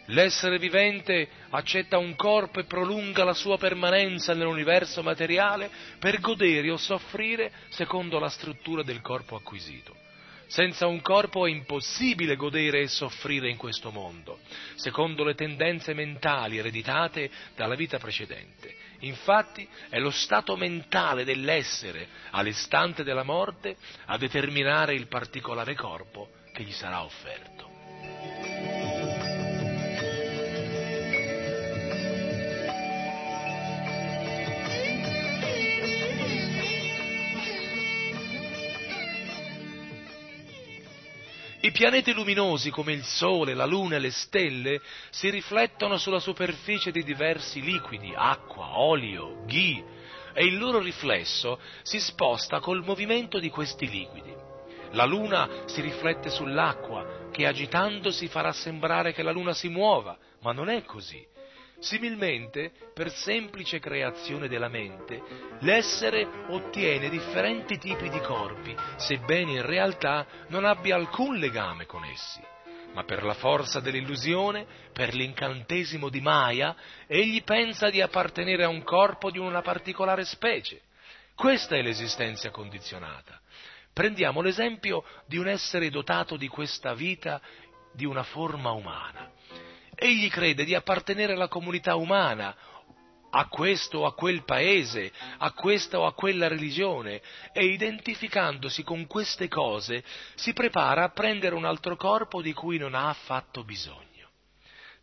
L'essere 0.07 0.57
vivente 0.57 1.29
accetta 1.51 1.97
un 1.97 2.15
corpo 2.15 2.59
e 2.59 2.65
prolunga 2.65 3.23
la 3.23 3.35
sua 3.35 3.57
permanenza 3.57 4.33
nell'universo 4.33 5.03
materiale 5.03 5.69
per 5.99 6.19
godere 6.19 6.71
o 6.71 6.77
soffrire 6.77 7.51
secondo 7.69 8.19
la 8.19 8.29
struttura 8.29 8.83
del 8.83 8.99
corpo 8.99 9.35
acquisito. 9.35 10.00
Senza 10.51 10.85
un 10.85 11.01
corpo 11.01 11.47
è 11.47 11.49
impossibile 11.49 12.35
godere 12.35 12.81
e 12.81 12.89
soffrire 12.89 13.49
in 13.49 13.55
questo 13.55 13.89
mondo, 13.89 14.39
secondo 14.75 15.23
le 15.23 15.33
tendenze 15.33 15.93
mentali 15.93 16.57
ereditate 16.57 17.31
dalla 17.55 17.75
vita 17.75 17.99
precedente. 17.99 18.75
Infatti 18.99 19.65
è 19.87 19.97
lo 19.97 20.09
stato 20.09 20.57
mentale 20.57 21.23
dell'essere 21.23 22.05
all'istante 22.31 23.05
della 23.05 23.23
morte 23.23 23.77
a 24.07 24.17
determinare 24.17 24.93
il 24.93 25.07
particolare 25.07 25.73
corpo 25.73 26.31
che 26.51 26.63
gli 26.63 26.73
sarà 26.73 27.01
offerto. 27.01 28.70
I 41.63 41.69
pianeti 41.69 42.11
luminosi 42.11 42.71
come 42.71 42.91
il 42.91 43.03
Sole, 43.03 43.53
la 43.53 43.65
Luna 43.65 43.97
e 43.97 43.99
le 43.99 44.09
stelle 44.09 44.81
si 45.11 45.29
riflettono 45.29 45.97
sulla 45.97 46.19
superficie 46.19 46.89
di 46.89 47.03
diversi 47.03 47.61
liquidi, 47.61 48.11
acqua, 48.15 48.79
olio, 48.79 49.45
ghi, 49.45 49.83
e 50.33 50.43
il 50.43 50.57
loro 50.57 50.79
riflesso 50.79 51.59
si 51.83 51.99
sposta 51.99 52.59
col 52.59 52.83
movimento 52.83 53.37
di 53.37 53.49
questi 53.49 53.87
liquidi. 53.87 54.33
La 54.93 55.05
Luna 55.05 55.65
si 55.65 55.81
riflette 55.81 56.31
sull'acqua, 56.31 57.29
che 57.31 57.45
agitandosi 57.45 58.27
farà 58.27 58.51
sembrare 58.53 59.13
che 59.13 59.21
la 59.21 59.31
Luna 59.31 59.53
si 59.53 59.69
muova, 59.69 60.17
ma 60.39 60.53
non 60.53 60.67
è 60.67 60.83
così. 60.83 61.23
Similmente, 61.81 62.71
per 62.93 63.11
semplice 63.11 63.79
creazione 63.79 64.47
della 64.47 64.67
mente, 64.67 65.19
l'essere 65.61 66.27
ottiene 66.49 67.09
differenti 67.09 67.79
tipi 67.79 68.07
di 68.07 68.19
corpi, 68.19 68.75
sebbene 68.97 69.53
in 69.53 69.65
realtà 69.65 70.27
non 70.49 70.63
abbia 70.63 70.95
alcun 70.95 71.37
legame 71.37 71.87
con 71.87 72.05
essi. 72.05 72.39
Ma 72.93 73.03
per 73.03 73.23
la 73.23 73.33
forza 73.33 73.79
dell'illusione, 73.79 74.67
per 74.93 75.15
l'incantesimo 75.15 76.09
di 76.09 76.21
Maya, 76.21 76.75
egli 77.07 77.43
pensa 77.43 77.89
di 77.89 77.99
appartenere 77.99 78.63
a 78.63 78.69
un 78.69 78.83
corpo 78.83 79.31
di 79.31 79.39
una 79.39 79.63
particolare 79.63 80.23
specie. 80.23 80.81
Questa 81.33 81.75
è 81.75 81.81
l'esistenza 81.81 82.51
condizionata. 82.51 83.41
Prendiamo 83.91 84.41
l'esempio 84.41 85.03
di 85.25 85.37
un 85.37 85.47
essere 85.47 85.89
dotato 85.89 86.37
di 86.37 86.47
questa 86.47 86.93
vita 86.93 87.41
di 87.91 88.05
una 88.05 88.23
forma 88.23 88.69
umana 88.69 89.31
egli 90.03 90.29
crede 90.29 90.65
di 90.65 90.73
appartenere 90.73 91.33
alla 91.33 91.47
comunità 91.47 91.93
umana, 91.93 92.55
a 93.33 93.47
questo 93.47 93.99
o 93.99 94.05
a 94.05 94.15
quel 94.15 94.43
paese, 94.43 95.11
a 95.37 95.51
questa 95.51 95.99
o 95.99 96.05
a 96.05 96.13
quella 96.13 96.47
religione 96.47 97.21
e 97.53 97.65
identificandosi 97.65 98.83
con 98.83 99.05
queste 99.05 99.47
cose 99.47 100.03
si 100.35 100.53
prepara 100.53 101.03
a 101.03 101.09
prendere 101.09 101.55
un 101.55 101.65
altro 101.65 101.95
corpo 101.95 102.41
di 102.41 102.51
cui 102.51 102.77
non 102.77 102.95
ha 102.95 103.09
affatto 103.09 103.63
bisogno. 103.63 104.09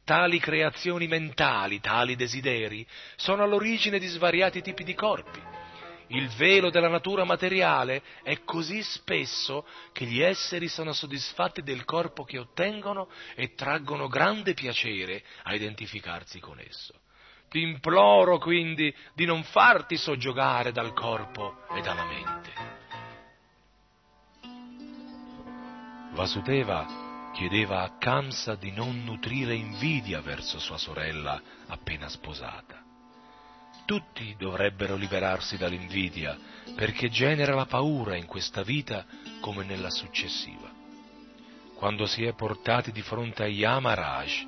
Tali 0.05 0.39
creazioni 0.41 1.07
mentali, 1.07 1.81
tali 1.81 2.17
desideri, 2.17 2.87
sono 3.17 3.45
all'origine 3.45 3.99
di 3.99 4.07
svariati 4.07 4.63
tipi 4.63 4.83
di 4.83 4.95
corpi. 4.95 5.48
Il 6.09 6.29
velo 6.31 6.71
della 6.71 6.89
natura 6.89 7.25
materiale 7.25 8.03
è 8.23 8.43
così 8.45 8.83
spesso 8.83 9.67
che 9.93 10.07
gli 10.07 10.21
esseri 10.21 10.69
sono 10.69 10.93
soddisfatti 10.93 11.63
del 11.63 11.85
corpo 11.85 12.25
che 12.25 12.39
ottengono 12.39 13.09
e 13.35 13.55
traggono 13.55 14.09
grande 14.09 14.55
piacere 14.55 15.23
a 15.43 15.55
identificarsi 15.55 16.41
con 16.41 16.59
esso. 16.61 16.95
Ti 17.51 17.61
imploro 17.61 18.39
quindi 18.39 18.95
di 19.15 19.25
non 19.25 19.43
farti 19.43 19.97
soggiogare 19.97 20.73
dal 20.73 20.93
corpo 20.93 21.67
e 21.75 21.81
dalla 21.81 22.05
mente. 22.05 22.53
Vasudeva 26.13 27.07
chiedeva 27.33 27.83
a 27.83 27.97
Kamsa 27.99 28.55
di 28.55 28.73
non 28.73 29.05
nutrire 29.05 29.55
invidia 29.55 30.21
verso 30.21 30.59
sua 30.59 30.79
sorella 30.79 31.41
appena 31.69 32.09
sposata. 32.09 32.88
Tutti 33.89 34.35
dovrebbero 34.37 34.97
liberarsi 34.97 35.57
dall'invidia 35.57 36.37
perché 36.75 37.09
genera 37.09 37.55
la 37.55 37.65
paura 37.65 38.17
in 38.17 38.27
questa 38.27 38.63
vita 38.63 39.07
come 39.41 39.65
nella 39.65 39.89
successiva. 39.89 40.71
Quando 41.75 42.05
si 42.05 42.23
è 42.23 42.35
portati 42.35 42.93
di 42.93 43.01
fronte 43.01 43.45
a 43.45 43.47
Yamaraj, 43.47 44.47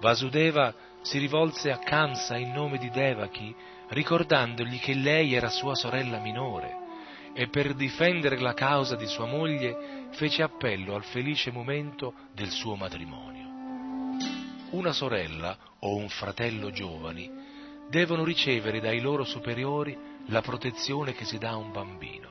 Vasudeva 0.00 0.74
si 1.02 1.18
rivolse 1.18 1.70
a 1.70 1.80
Kamsa 1.80 2.38
in 2.38 2.52
nome 2.52 2.78
di 2.78 2.88
Devaki 2.88 3.54
ricordandogli 3.88 4.78
che 4.78 4.94
lei 4.94 5.34
era 5.34 5.50
sua 5.50 5.74
sorella 5.74 6.18
minore 6.18 6.74
e 7.34 7.48
per 7.48 7.74
difendere 7.74 8.38
la 8.38 8.54
causa 8.54 8.96
di 8.96 9.06
sua 9.06 9.26
moglie 9.26 10.08
fece 10.12 10.42
appello 10.42 10.94
al 10.94 11.04
felice 11.04 11.50
momento 11.50 12.14
del 12.32 12.48
suo 12.48 12.74
matrimonio. 12.74 13.50
Una 14.70 14.92
sorella 14.92 15.58
o 15.80 15.94
un 15.94 16.08
fratello 16.08 16.70
giovani 16.70 17.41
devono 17.92 18.24
ricevere 18.24 18.80
dai 18.80 19.00
loro 19.00 19.22
superiori 19.22 19.94
la 20.28 20.40
protezione 20.40 21.12
che 21.12 21.26
si 21.26 21.36
dà 21.36 21.50
a 21.50 21.56
un 21.56 21.72
bambino. 21.72 22.30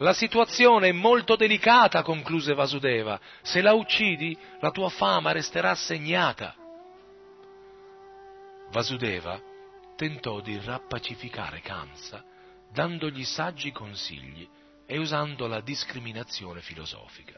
La 0.00 0.12
situazione 0.12 0.88
è 0.88 0.92
molto 0.92 1.36
delicata, 1.36 2.02
concluse 2.02 2.52
Vasudeva. 2.52 3.18
Se 3.40 3.62
la 3.62 3.72
uccidi, 3.72 4.36
la 4.60 4.70
tua 4.70 4.90
fama 4.90 5.32
resterà 5.32 5.74
segnata. 5.74 6.54
Vasudeva 8.70 9.40
tentò 9.96 10.40
di 10.40 10.60
rappacificare 10.62 11.60
Kamsa 11.60 12.22
dandogli 12.70 13.24
saggi 13.24 13.72
consigli 13.72 14.46
e 14.84 14.98
usando 14.98 15.46
la 15.46 15.62
discriminazione 15.62 16.60
filosofica. 16.60 17.36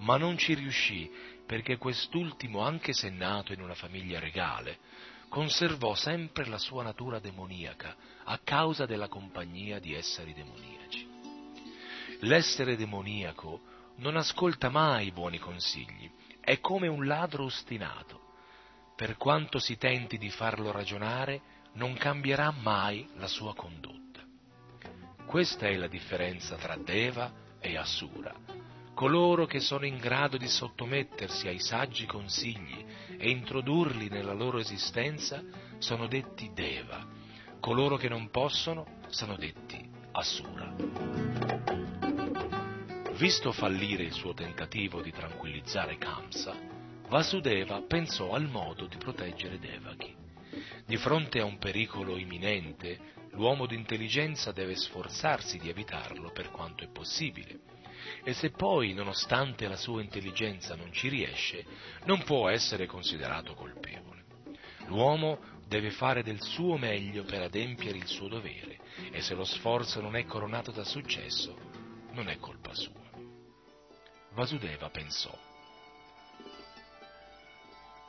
Ma 0.00 0.18
non 0.18 0.36
ci 0.36 0.52
riuscì 0.52 1.10
perché 1.46 1.78
quest'ultimo, 1.78 2.60
anche 2.60 2.92
se 2.92 3.08
nato 3.08 3.54
in 3.54 3.62
una 3.62 3.74
famiglia 3.74 4.20
regale, 4.20 4.78
conservò 5.30 5.94
sempre 5.94 6.44
la 6.46 6.58
sua 6.58 6.82
natura 6.82 7.20
demoniaca 7.20 7.94
a 8.24 8.38
causa 8.42 8.84
della 8.84 9.06
compagnia 9.06 9.78
di 9.78 9.94
esseri 9.94 10.34
demoniaci. 10.34 11.08
L'essere 12.22 12.76
demoniaco 12.76 13.60
non 13.98 14.16
ascolta 14.16 14.70
mai 14.70 15.06
i 15.06 15.12
buoni 15.12 15.38
consigli, 15.38 16.10
è 16.40 16.58
come 16.58 16.88
un 16.88 17.06
ladro 17.06 17.44
ostinato. 17.44 18.28
Per 18.96 19.16
quanto 19.16 19.60
si 19.60 19.76
tenti 19.78 20.18
di 20.18 20.30
farlo 20.30 20.72
ragionare, 20.72 21.40
non 21.74 21.94
cambierà 21.94 22.50
mai 22.50 23.08
la 23.14 23.28
sua 23.28 23.54
condotta. 23.54 24.20
Questa 25.24 25.68
è 25.68 25.76
la 25.76 25.86
differenza 25.86 26.56
tra 26.56 26.76
Deva 26.76 27.32
e 27.60 27.76
Asura. 27.76 28.34
Coloro 29.00 29.46
che 29.46 29.60
sono 29.60 29.86
in 29.86 29.96
grado 29.96 30.36
di 30.36 30.46
sottomettersi 30.46 31.48
ai 31.48 31.58
saggi 31.58 32.04
consigli 32.04 32.84
e 33.16 33.30
introdurli 33.30 34.10
nella 34.10 34.34
loro 34.34 34.58
esistenza 34.58 35.42
sono 35.78 36.06
detti 36.06 36.50
Deva. 36.52 37.08
Coloro 37.60 37.96
che 37.96 38.10
non 38.10 38.28
possono 38.28 38.98
sono 39.08 39.36
detti 39.36 39.88
Asura. 40.12 40.74
Visto 43.12 43.52
fallire 43.52 44.02
il 44.02 44.12
suo 44.12 44.34
tentativo 44.34 45.00
di 45.00 45.12
tranquillizzare 45.12 45.96
Kamsa, 45.96 46.54
Vasudeva 47.08 47.80
pensò 47.80 48.34
al 48.34 48.50
modo 48.50 48.84
di 48.84 48.98
proteggere 48.98 49.58
Devaki. 49.58 50.14
Di 50.84 50.98
fronte 50.98 51.40
a 51.40 51.46
un 51.46 51.56
pericolo 51.56 52.18
imminente, 52.18 52.98
l'uomo 53.30 53.64
d'intelligenza 53.64 54.52
deve 54.52 54.74
sforzarsi 54.74 55.56
di 55.56 55.70
evitarlo 55.70 56.32
per 56.32 56.50
quanto 56.50 56.84
è 56.84 56.88
possibile. 56.88 57.70
E 58.22 58.34
se 58.34 58.50
poi, 58.50 58.92
nonostante 58.92 59.66
la 59.66 59.76
sua 59.76 60.02
intelligenza, 60.02 60.74
non 60.74 60.92
ci 60.92 61.08
riesce, 61.08 61.64
non 62.04 62.22
può 62.22 62.48
essere 62.48 62.86
considerato 62.86 63.54
colpevole. 63.54 64.24
L'uomo 64.86 65.38
deve 65.66 65.90
fare 65.90 66.22
del 66.22 66.42
suo 66.42 66.76
meglio 66.76 67.22
per 67.24 67.42
adempiere 67.42 67.96
il 67.96 68.06
suo 68.06 68.28
dovere 68.28 68.78
e 69.12 69.22
se 69.22 69.34
lo 69.34 69.44
sforzo 69.44 70.00
non 70.00 70.16
è 70.16 70.24
coronato 70.24 70.72
da 70.72 70.84
successo, 70.84 71.56
non 72.12 72.28
è 72.28 72.38
colpa 72.38 72.74
sua. 72.74 73.08
Vasudeva 74.32 74.90
pensò. 74.90 75.36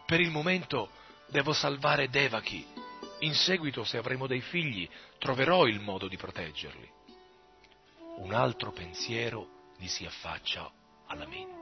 Per 0.05 0.19
il 0.19 0.31
momento 0.31 0.89
devo 1.27 1.53
salvare 1.53 2.09
Devaki 2.09 2.65
in 3.19 3.35
seguito, 3.35 3.83
se 3.83 3.97
avremo 3.97 4.25
dei 4.25 4.41
figli, 4.41 4.89
troverò 5.19 5.67
il 5.67 5.79
modo 5.79 6.07
di 6.07 6.17
proteggerli. 6.17 6.89
Un 8.17 8.33
altro 8.33 8.71
pensiero 8.71 9.60
gli 9.81 9.87
si 9.87 10.05
affaccia 10.05 10.71
alla 11.07 11.25
mente. 11.25 11.59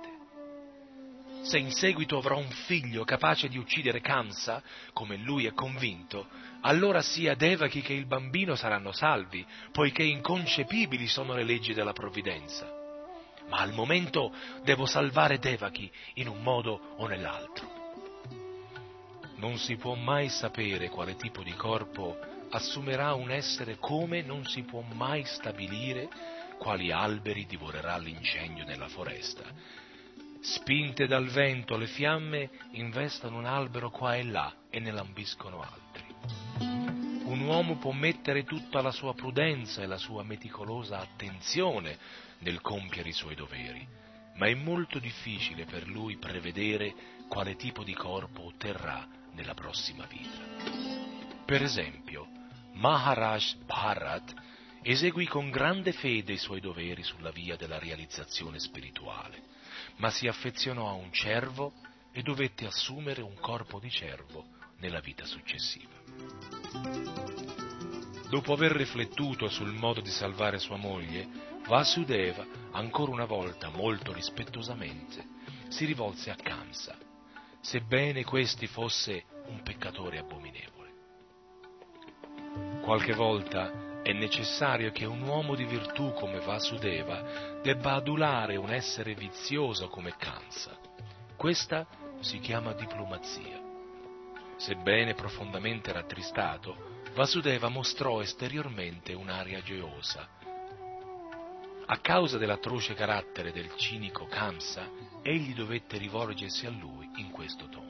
Se 1.43 1.57
in 1.57 1.71
seguito 1.71 2.17
avrò 2.17 2.37
un 2.37 2.49
figlio 2.49 3.05
capace 3.05 3.47
di 3.47 3.57
uccidere 3.57 4.01
Kamsa, 4.01 4.61
come 4.91 5.15
lui 5.15 5.45
è 5.45 5.53
convinto, 5.53 6.27
allora 6.61 7.01
sia 7.01 7.33
Devaki 7.33 7.81
che 7.81 7.93
il 7.93 8.05
bambino 8.05 8.55
saranno 8.55 8.91
salvi, 8.91 9.45
poiché 9.71 10.03
inconcepibili 10.03 11.07
sono 11.07 11.33
le 11.33 11.45
leggi 11.45 11.73
della 11.73 11.93
provvidenza. 11.93 12.69
Ma 13.47 13.59
al 13.59 13.71
momento 13.71 14.33
devo 14.63 14.85
salvare 14.85 15.39
Devaki 15.39 15.89
in 16.15 16.27
un 16.27 16.43
modo 16.43 16.95
o 16.97 17.07
nell'altro 17.07 17.77
non 19.37 19.57
si 19.57 19.77
può 19.77 19.95
mai 19.95 20.27
sapere 20.27 20.89
quale 20.89 21.15
tipo 21.15 21.41
di 21.43 21.53
corpo 21.53 22.17
assumerà 22.49 23.13
un 23.13 23.31
essere 23.31 23.77
come 23.77 24.21
non 24.21 24.45
si 24.45 24.63
può 24.63 24.81
mai 24.81 25.23
stabilire 25.23 26.09
quali 26.59 26.91
alberi 26.91 27.45
divorerà 27.45 27.97
l'incendio 27.97 28.65
nella 28.65 28.89
foresta. 28.89 29.43
Spinte 30.41 31.07
dal 31.07 31.27
vento 31.27 31.77
le 31.77 31.87
fiamme 31.87 32.49
investono 32.73 33.37
un 33.37 33.45
albero 33.45 33.89
qua 33.89 34.15
e 34.15 34.23
là 34.23 34.53
e 34.69 34.79
ne 34.79 34.91
lambiscono 34.91 35.61
altri. 35.61 36.05
Un 37.29 37.41
uomo 37.41 37.77
può 37.77 37.91
mettere 37.91 38.43
tutta 38.43 38.81
la 38.81 38.91
sua 38.91 39.13
prudenza 39.13 39.81
e 39.81 39.85
la 39.85 39.97
sua 39.97 40.23
meticolosa 40.23 40.99
attenzione 40.99 41.97
nel 42.39 42.61
compiere 42.61 43.09
i 43.09 43.13
suoi 43.13 43.35
doveri, 43.35 43.87
ma 44.35 44.47
è 44.47 44.53
molto 44.53 44.99
difficile 44.99 45.65
per 45.65 45.87
lui 45.87 46.17
prevedere 46.17 46.93
quale 47.27 47.55
tipo 47.55 47.83
di 47.83 47.93
corpo 47.93 48.45
otterrà 48.45 49.07
nella 49.33 49.53
prossima 49.53 50.05
vita. 50.05 50.43
Per 51.45 51.61
esempio, 51.61 52.27
Maharaj 52.73 53.55
Bharat 53.65 54.33
eseguì 54.81 55.25
con 55.27 55.49
grande 55.49 55.91
fede 55.91 56.33
i 56.33 56.37
suoi 56.37 56.59
doveri 56.59 57.03
sulla 57.03 57.31
via 57.31 57.55
della 57.55 57.79
realizzazione 57.79 58.59
spirituale, 58.59 59.41
ma 59.97 60.09
si 60.09 60.27
affezionò 60.27 60.89
a 60.89 60.93
un 60.93 61.11
cervo 61.11 61.73
e 62.11 62.21
dovette 62.21 62.65
assumere 62.65 63.21
un 63.21 63.35
corpo 63.39 63.79
di 63.79 63.89
cervo 63.89 64.45
nella 64.79 64.99
vita 64.99 65.25
successiva. 65.25 65.97
Dopo 68.29 68.53
aver 68.53 68.71
riflettuto 68.71 69.49
sul 69.49 69.73
modo 69.73 70.01
di 70.01 70.11
salvare 70.11 70.59
sua 70.59 70.77
moglie, 70.77 71.47
Vasudeva, 71.67 72.45
ancora 72.71 73.11
una 73.11 73.25
volta 73.25 73.69
molto 73.69 74.13
rispettosamente, 74.13 75.25
si 75.69 75.85
rivolse 75.85 76.29
a 76.31 76.35
Kamsa 76.35 76.97
sebbene 77.61 78.23
questi 78.23 78.67
fosse 78.67 79.23
un 79.47 79.61
peccatore 79.61 80.19
abominevole. 80.19 80.77
Qualche 82.81 83.13
volta 83.13 83.88
è 84.09 84.13
necessario 84.13 84.91
che 84.91 85.05
un 85.05 85.21
uomo 85.21 85.53
di 85.53 85.65
virtù 85.65 86.13
come 86.13 86.39
Vasudeva 86.39 87.59
debba 87.61 87.93
adulare 87.93 88.55
un 88.55 88.71
essere 88.71 89.13
vizioso 89.13 89.87
come 89.87 90.15
Kansa. 90.17 90.75
Questa 91.35 91.85
si 92.19 92.39
chiama 92.39 92.73
diplomazia. 92.73 93.61
Sebbene 94.57 95.13
profondamente 95.13 95.91
rattristato, 95.91 96.97
Vasudeva 97.13 97.69
mostrò 97.69 98.19
esteriormente 98.21 99.13
un'aria 99.13 99.61
gioiosa. 99.61 100.27
A 101.85 101.97
causa 101.99 102.39
dell'atroce 102.39 102.95
carattere 102.95 103.51
del 103.51 103.71
cinico 103.75 104.25
Kamsa, 104.25 104.89
egli 105.21 105.53
dovette 105.53 105.99
rivolgersi 105.99 106.65
a 106.65 106.71
lui 106.71 107.09
in 107.17 107.29
questo 107.29 107.67
tono. 107.69 107.88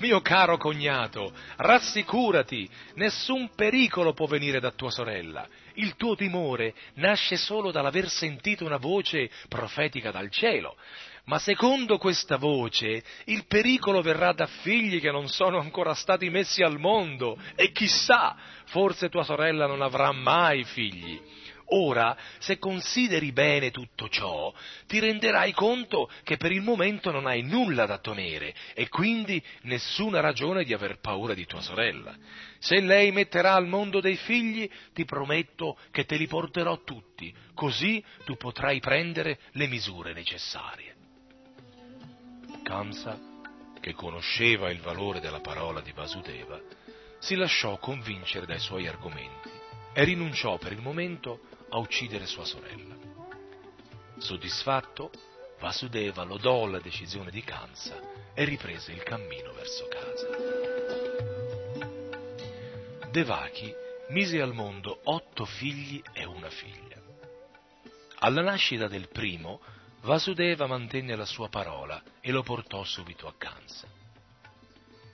Mio 0.00 0.22
caro 0.22 0.56
cognato, 0.56 1.30
rassicurati, 1.56 2.66
nessun 2.94 3.50
pericolo 3.54 4.14
può 4.14 4.24
venire 4.24 4.58
da 4.58 4.70
tua 4.70 4.90
sorella. 4.90 5.46
Il 5.74 5.94
tuo 5.96 6.16
timore 6.16 6.72
nasce 6.94 7.36
solo 7.36 7.70
dall'aver 7.70 8.08
sentito 8.08 8.64
una 8.64 8.78
voce 8.78 9.30
profetica 9.46 10.10
dal 10.10 10.30
cielo. 10.30 10.76
Ma 11.24 11.38
secondo 11.38 11.98
questa 11.98 12.38
voce 12.38 13.04
il 13.26 13.44
pericolo 13.46 14.00
verrà 14.00 14.32
da 14.32 14.46
figli 14.46 15.00
che 15.00 15.10
non 15.10 15.28
sono 15.28 15.58
ancora 15.58 15.92
stati 15.92 16.30
messi 16.30 16.62
al 16.62 16.78
mondo 16.78 17.38
e 17.54 17.70
chissà, 17.70 18.34
forse 18.64 19.10
tua 19.10 19.22
sorella 19.22 19.66
non 19.66 19.82
avrà 19.82 20.12
mai 20.12 20.64
figli. 20.64 21.20
Ora, 21.72 22.16
se 22.38 22.58
consideri 22.58 23.32
bene 23.32 23.70
tutto 23.70 24.08
ciò, 24.08 24.52
ti 24.86 24.98
renderai 24.98 25.52
conto 25.52 26.10
che 26.24 26.36
per 26.36 26.50
il 26.50 26.62
momento 26.62 27.12
non 27.12 27.26
hai 27.26 27.42
nulla 27.42 27.86
da 27.86 27.98
temere 27.98 28.54
e 28.74 28.88
quindi 28.88 29.42
nessuna 29.62 30.20
ragione 30.20 30.64
di 30.64 30.72
aver 30.72 30.98
paura 30.98 31.32
di 31.32 31.46
tua 31.46 31.60
sorella. 31.60 32.16
Se 32.58 32.80
lei 32.80 33.12
metterà 33.12 33.54
al 33.54 33.68
mondo 33.68 34.00
dei 34.00 34.16
figli, 34.16 34.68
ti 34.92 35.04
prometto 35.04 35.78
che 35.92 36.04
te 36.04 36.16
li 36.16 36.26
porterò 36.26 36.82
tutti, 36.82 37.32
così 37.54 38.04
tu 38.24 38.36
potrai 38.36 38.80
prendere 38.80 39.38
le 39.52 39.68
misure 39.68 40.12
necessarie. 40.12 40.96
Kamsa, 42.64 43.18
che 43.80 43.92
conosceva 43.94 44.70
il 44.70 44.80
valore 44.80 45.20
della 45.20 45.40
parola 45.40 45.80
di 45.80 45.92
Vasudeva, 45.92 46.60
si 47.20 47.36
lasciò 47.36 47.78
convincere 47.78 48.46
dai 48.46 48.58
suoi 48.58 48.88
argomenti 48.88 49.50
e 49.92 50.04
rinunciò 50.04 50.58
per 50.58 50.72
il 50.72 50.80
momento 50.80 51.40
a 51.70 51.78
uccidere 51.78 52.26
sua 52.26 52.44
sorella. 52.44 52.96
Soddisfatto, 54.18 55.10
Vasudeva 55.58 56.22
lodò 56.22 56.66
la 56.66 56.80
decisione 56.80 57.30
di 57.30 57.42
Kamsa 57.42 58.00
e 58.34 58.44
riprese 58.44 58.92
il 58.92 59.02
cammino 59.02 59.52
verso 59.52 59.88
casa. 59.88 60.28
Devaki 63.10 63.74
mise 64.08 64.40
al 64.40 64.54
mondo 64.54 65.00
otto 65.04 65.44
figli 65.44 66.02
e 66.12 66.24
una 66.24 66.48
figlia. 66.48 66.98
Alla 68.20 68.42
nascita 68.42 68.88
del 68.88 69.08
primo, 69.08 69.60
Vasudeva 70.02 70.66
mantenne 70.66 71.14
la 71.14 71.26
sua 71.26 71.48
parola 71.48 72.02
e 72.20 72.30
lo 72.30 72.42
portò 72.42 72.82
subito 72.84 73.26
a 73.26 73.34
Kamsa. 73.36 73.86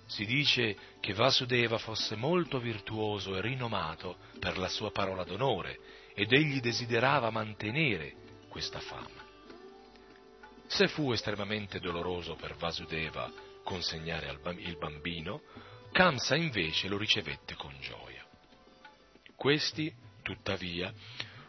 Si 0.06 0.24
dice 0.24 0.76
che 1.00 1.12
Vasudeva 1.12 1.78
fosse 1.78 2.14
molto 2.14 2.60
virtuoso 2.60 3.36
e 3.36 3.40
rinomato 3.40 4.18
per 4.38 4.56
la 4.58 4.68
sua 4.68 4.92
parola 4.92 5.24
d'onore 5.24 5.78
ed 6.18 6.32
egli 6.32 6.60
desiderava 6.60 7.28
mantenere 7.28 8.14
questa 8.48 8.80
fama. 8.80 9.22
Se 10.66 10.88
fu 10.88 11.12
estremamente 11.12 11.78
doloroso 11.78 12.36
per 12.36 12.56
Vasudeva 12.56 13.30
consegnare 13.62 14.34
il 14.56 14.78
bambino, 14.78 15.42
Kamsa 15.92 16.34
invece 16.34 16.88
lo 16.88 16.96
ricevette 16.96 17.54
con 17.54 17.74
gioia. 17.80 18.24
Questi, 19.36 19.94
tuttavia, 20.22 20.90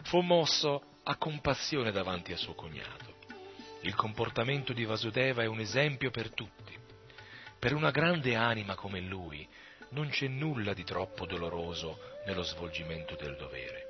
fu 0.03 0.19
mosso 0.19 0.97
a 1.03 1.15
compassione 1.15 1.91
davanti 1.91 2.33
a 2.33 2.37
suo 2.37 2.53
cognato. 2.53 3.15
Il 3.81 3.95
comportamento 3.95 4.73
di 4.73 4.83
Vasudeva 4.83 5.43
è 5.43 5.45
un 5.45 5.61
esempio 5.61 6.11
per 6.11 6.33
tutti. 6.33 6.77
Per 7.57 7.73
una 7.73 7.91
grande 7.91 8.35
anima 8.35 8.75
come 8.75 8.99
lui 8.99 9.47
non 9.91 10.09
c'è 10.09 10.27
nulla 10.27 10.73
di 10.73 10.83
troppo 10.83 11.25
doloroso 11.25 11.99
nello 12.25 12.43
svolgimento 12.43 13.15
del 13.15 13.37
dovere. 13.37 13.86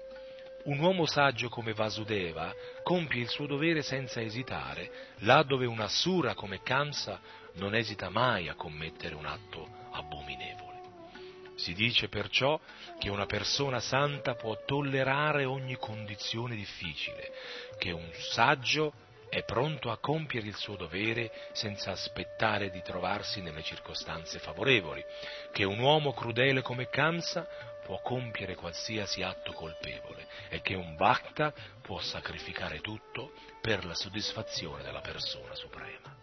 Un 0.63 0.79
uomo 0.79 1.05
saggio 1.05 1.47
come 1.47 1.73
Vasudeva 1.73 2.53
compie 2.83 3.21
il 3.21 3.29
suo 3.29 3.45
dovere 3.45 3.81
senza 3.81 4.21
esitare, 4.21 4.91
là 5.19 5.43
dove 5.43 5.65
una 5.65 5.87
sura 5.87 6.33
come 6.33 6.61
Kamsa 6.61 7.19
non 7.53 7.73
esita 7.73 8.09
mai 8.09 8.49
a 8.49 8.55
commettere 8.55 9.15
un 9.15 9.25
atto 9.25 9.67
abominevole. 9.91 10.65
Si 11.55 11.73
dice 11.73 12.09
perciò 12.09 12.59
che 12.99 13.09
una 13.09 13.25
persona 13.25 13.79
santa 13.79 14.35
può 14.35 14.57
tollerare 14.65 15.45
ogni 15.45 15.75
condizione 15.77 16.55
difficile, 16.55 17.31
che 17.77 17.91
un 17.91 18.09
saggio 18.13 18.93
è 19.29 19.43
pronto 19.43 19.89
a 19.89 19.97
compiere 19.97 20.47
il 20.47 20.55
suo 20.55 20.75
dovere 20.75 21.31
senza 21.53 21.91
aspettare 21.91 22.69
di 22.69 22.81
trovarsi 22.81 23.41
nelle 23.41 23.63
circostanze 23.63 24.39
favorevoli, 24.39 25.03
che 25.51 25.63
un 25.63 25.79
uomo 25.79 26.13
crudele 26.13 26.61
come 26.61 26.89
Kamsa 26.89 27.47
può 27.83 28.01
compiere 28.01 28.55
qualsiasi 28.55 29.23
atto 29.23 29.53
colpevole 29.53 30.25
che 30.67 30.75
un 30.75 30.97
Bhakta 30.97 31.53
può 31.81 31.97
sacrificare 32.01 32.81
tutto 32.81 33.31
per 33.61 33.85
la 33.85 33.93
soddisfazione 33.93 34.83
della 34.83 34.99
persona 34.99 35.55
suprema. 35.55 36.13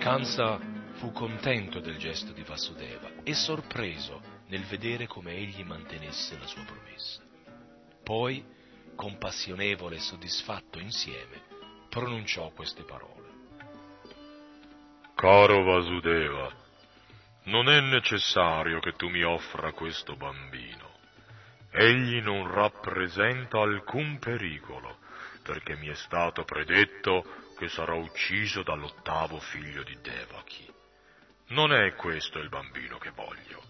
Kamsa 0.00 0.58
fu 0.94 1.12
contento 1.12 1.78
del 1.78 1.98
gesto 1.98 2.32
di 2.32 2.42
Vasudeva 2.42 3.12
e 3.22 3.32
sorpreso 3.32 4.20
nel 4.48 4.64
vedere 4.64 5.06
come 5.06 5.36
egli 5.36 5.62
mantenesse 5.62 6.36
la 6.36 6.48
sua 6.48 6.64
promessa. 6.64 7.22
Poi, 8.02 8.44
compassionevole 8.96 9.94
e 9.94 10.00
soddisfatto 10.00 10.80
insieme, 10.80 11.42
pronunciò 11.88 12.50
queste 12.50 12.82
parole. 12.82 13.28
Caro 15.14 15.62
Vasudeva, 15.62 16.52
non 17.44 17.68
è 17.68 17.80
necessario 17.80 18.80
che 18.80 18.94
tu 18.96 19.08
mi 19.08 19.22
offra 19.22 19.70
questo 19.70 20.16
bambino. 20.16 20.83
Egli 21.76 22.20
non 22.22 22.48
rappresenta 22.48 23.58
alcun 23.58 24.20
pericolo, 24.20 24.98
perché 25.42 25.74
mi 25.74 25.88
è 25.88 25.94
stato 25.94 26.44
predetto 26.44 27.24
che 27.58 27.68
sarà 27.68 27.94
ucciso 27.94 28.62
dall'ottavo 28.62 29.40
figlio 29.40 29.82
di 29.82 29.98
Devaki. 30.00 30.72
Non 31.48 31.72
è 31.72 31.94
questo 31.96 32.38
il 32.38 32.48
bambino 32.48 32.98
che 32.98 33.10
voglio. 33.10 33.60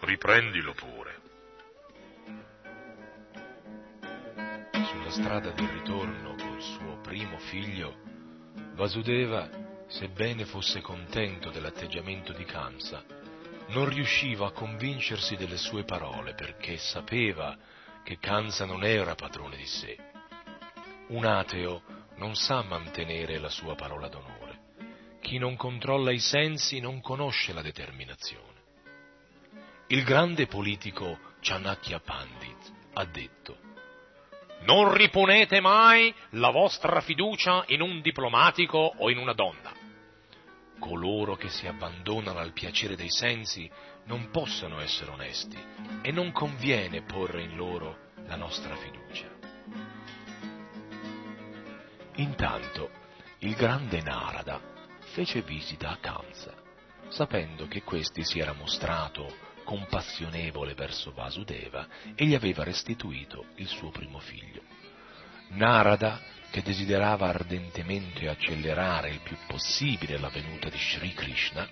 Riprendilo 0.00 0.72
pure. 0.74 1.20
Sulla 4.84 5.10
strada 5.10 5.50
del 5.50 5.68
ritorno 5.68 6.36
col 6.36 6.62
suo 6.62 7.00
primo 7.00 7.38
figlio, 7.38 7.96
Vasudeva, 8.74 9.48
sebbene 9.88 10.44
fosse 10.44 10.80
contento 10.80 11.50
dell'atteggiamento 11.50 12.32
di 12.32 12.44
Kamsa, 12.44 13.04
non 13.68 13.88
riusciva 13.88 14.46
a 14.46 14.52
convincersi 14.52 15.36
delle 15.36 15.56
sue 15.56 15.84
parole 15.84 16.34
perché 16.34 16.76
sapeva 16.78 17.56
che 18.02 18.18
Kansa 18.18 18.64
non 18.64 18.84
era 18.84 19.14
padrone 19.14 19.56
di 19.56 19.66
sé. 19.66 19.96
Un 21.08 21.24
ateo 21.24 21.82
non 22.16 22.34
sa 22.34 22.62
mantenere 22.62 23.38
la 23.38 23.50
sua 23.50 23.74
parola 23.74 24.08
d'onore. 24.08 24.36
Chi 25.20 25.38
non 25.38 25.56
controlla 25.56 26.10
i 26.10 26.18
sensi 26.18 26.80
non 26.80 27.00
conosce 27.00 27.52
la 27.52 27.62
determinazione. 27.62 28.46
Il 29.88 30.04
grande 30.04 30.46
politico 30.46 31.18
Chanakya 31.40 32.00
Pandit 32.00 32.72
ha 32.94 33.04
detto 33.04 33.58
Non 34.60 34.92
riponete 34.92 35.60
mai 35.60 36.14
la 36.30 36.50
vostra 36.50 37.00
fiducia 37.00 37.64
in 37.68 37.80
un 37.80 38.00
diplomatico 38.00 38.78
o 38.96 39.10
in 39.10 39.18
una 39.18 39.32
donna 39.32 39.77
coloro 40.78 41.36
che 41.36 41.48
si 41.48 41.66
abbandonano 41.66 42.38
al 42.38 42.52
piacere 42.52 42.96
dei 42.96 43.10
sensi 43.10 43.70
non 44.04 44.30
possono 44.30 44.80
essere 44.80 45.10
onesti 45.10 45.58
e 46.02 46.10
non 46.12 46.32
conviene 46.32 47.02
porre 47.02 47.42
in 47.42 47.56
loro 47.56 48.10
la 48.26 48.36
nostra 48.36 48.76
fiducia. 48.76 49.28
Intanto 52.16 52.90
il 53.38 53.54
grande 53.54 54.00
Narada 54.02 54.60
fece 55.12 55.42
visita 55.42 55.90
a 55.90 55.98
Kamsa, 55.98 56.54
sapendo 57.08 57.68
che 57.68 57.82
questi 57.82 58.24
si 58.24 58.38
era 58.38 58.52
mostrato 58.52 59.46
compassionevole 59.64 60.74
verso 60.74 61.12
Vasudeva 61.12 61.86
e 62.14 62.24
gli 62.24 62.34
aveva 62.34 62.64
restituito 62.64 63.46
il 63.56 63.68
suo 63.68 63.90
primo 63.90 64.18
figlio. 64.18 64.77
Narada 65.50 66.20
che 66.50 66.62
desiderava 66.62 67.28
ardentemente 67.28 68.28
accelerare 68.28 69.10
il 69.10 69.20
più 69.20 69.36
possibile 69.46 70.18
la 70.18 70.28
venuta 70.28 70.68
di 70.68 70.78
Sri 70.78 71.12
Krishna, 71.14 71.68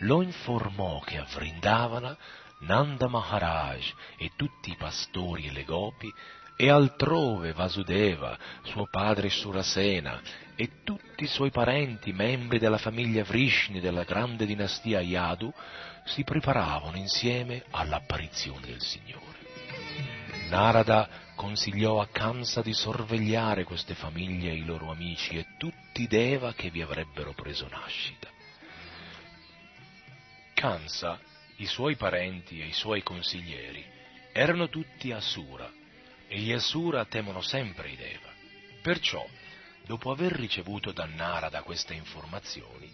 lo 0.00 0.22
informò 0.22 1.00
che 1.00 1.18
a 1.18 1.26
Vrindavana 1.30 2.16
Nanda 2.60 3.08
Maharaj 3.08 3.92
e 4.18 4.32
tutti 4.36 4.70
i 4.70 4.76
pastori 4.76 5.46
e 5.46 5.52
le 5.52 5.64
gopi 5.64 6.12
e 6.56 6.68
altrove 6.68 7.54
Vasudeva, 7.54 8.36
suo 8.64 8.86
padre 8.90 9.30
Surasena 9.30 10.20
e 10.54 10.82
tutti 10.84 11.24
i 11.24 11.26
suoi 11.26 11.50
parenti, 11.50 12.12
membri 12.12 12.58
della 12.58 12.76
famiglia 12.76 13.24
Vrishni 13.24 13.80
della 13.80 14.04
grande 14.04 14.44
dinastia 14.44 15.00
Yadu, 15.00 15.50
si 16.04 16.22
preparavano 16.22 16.98
insieme 16.98 17.64
all'apparizione 17.70 18.66
del 18.66 18.82
Signore. 18.82 19.38
Narada 20.50 21.08
consigliò 21.40 22.02
a 22.02 22.08
Kamsa 22.08 22.60
di 22.60 22.74
sorvegliare 22.74 23.64
queste 23.64 23.94
famiglie 23.94 24.50
e 24.50 24.56
i 24.56 24.64
loro 24.66 24.90
amici 24.90 25.38
e 25.38 25.46
tutti 25.56 26.02
i 26.02 26.06
Deva 26.06 26.52
che 26.52 26.68
vi 26.68 26.82
avrebbero 26.82 27.32
preso 27.32 27.66
nascita. 27.66 28.28
Kamsa, 30.52 31.18
i 31.56 31.64
suoi 31.64 31.96
parenti 31.96 32.60
e 32.60 32.66
i 32.66 32.74
suoi 32.74 33.02
consiglieri 33.02 33.82
erano 34.34 34.68
tutti 34.68 35.12
Asura 35.12 35.72
e 36.28 36.36
gli 36.36 36.52
Asura 36.52 37.06
temono 37.06 37.40
sempre 37.40 37.88
i 37.88 37.96
Deva. 37.96 38.28
Perciò, 38.82 39.26
dopo 39.86 40.10
aver 40.10 40.32
ricevuto 40.32 40.92
da 40.92 41.06
Narada 41.06 41.62
queste 41.62 41.94
informazioni, 41.94 42.92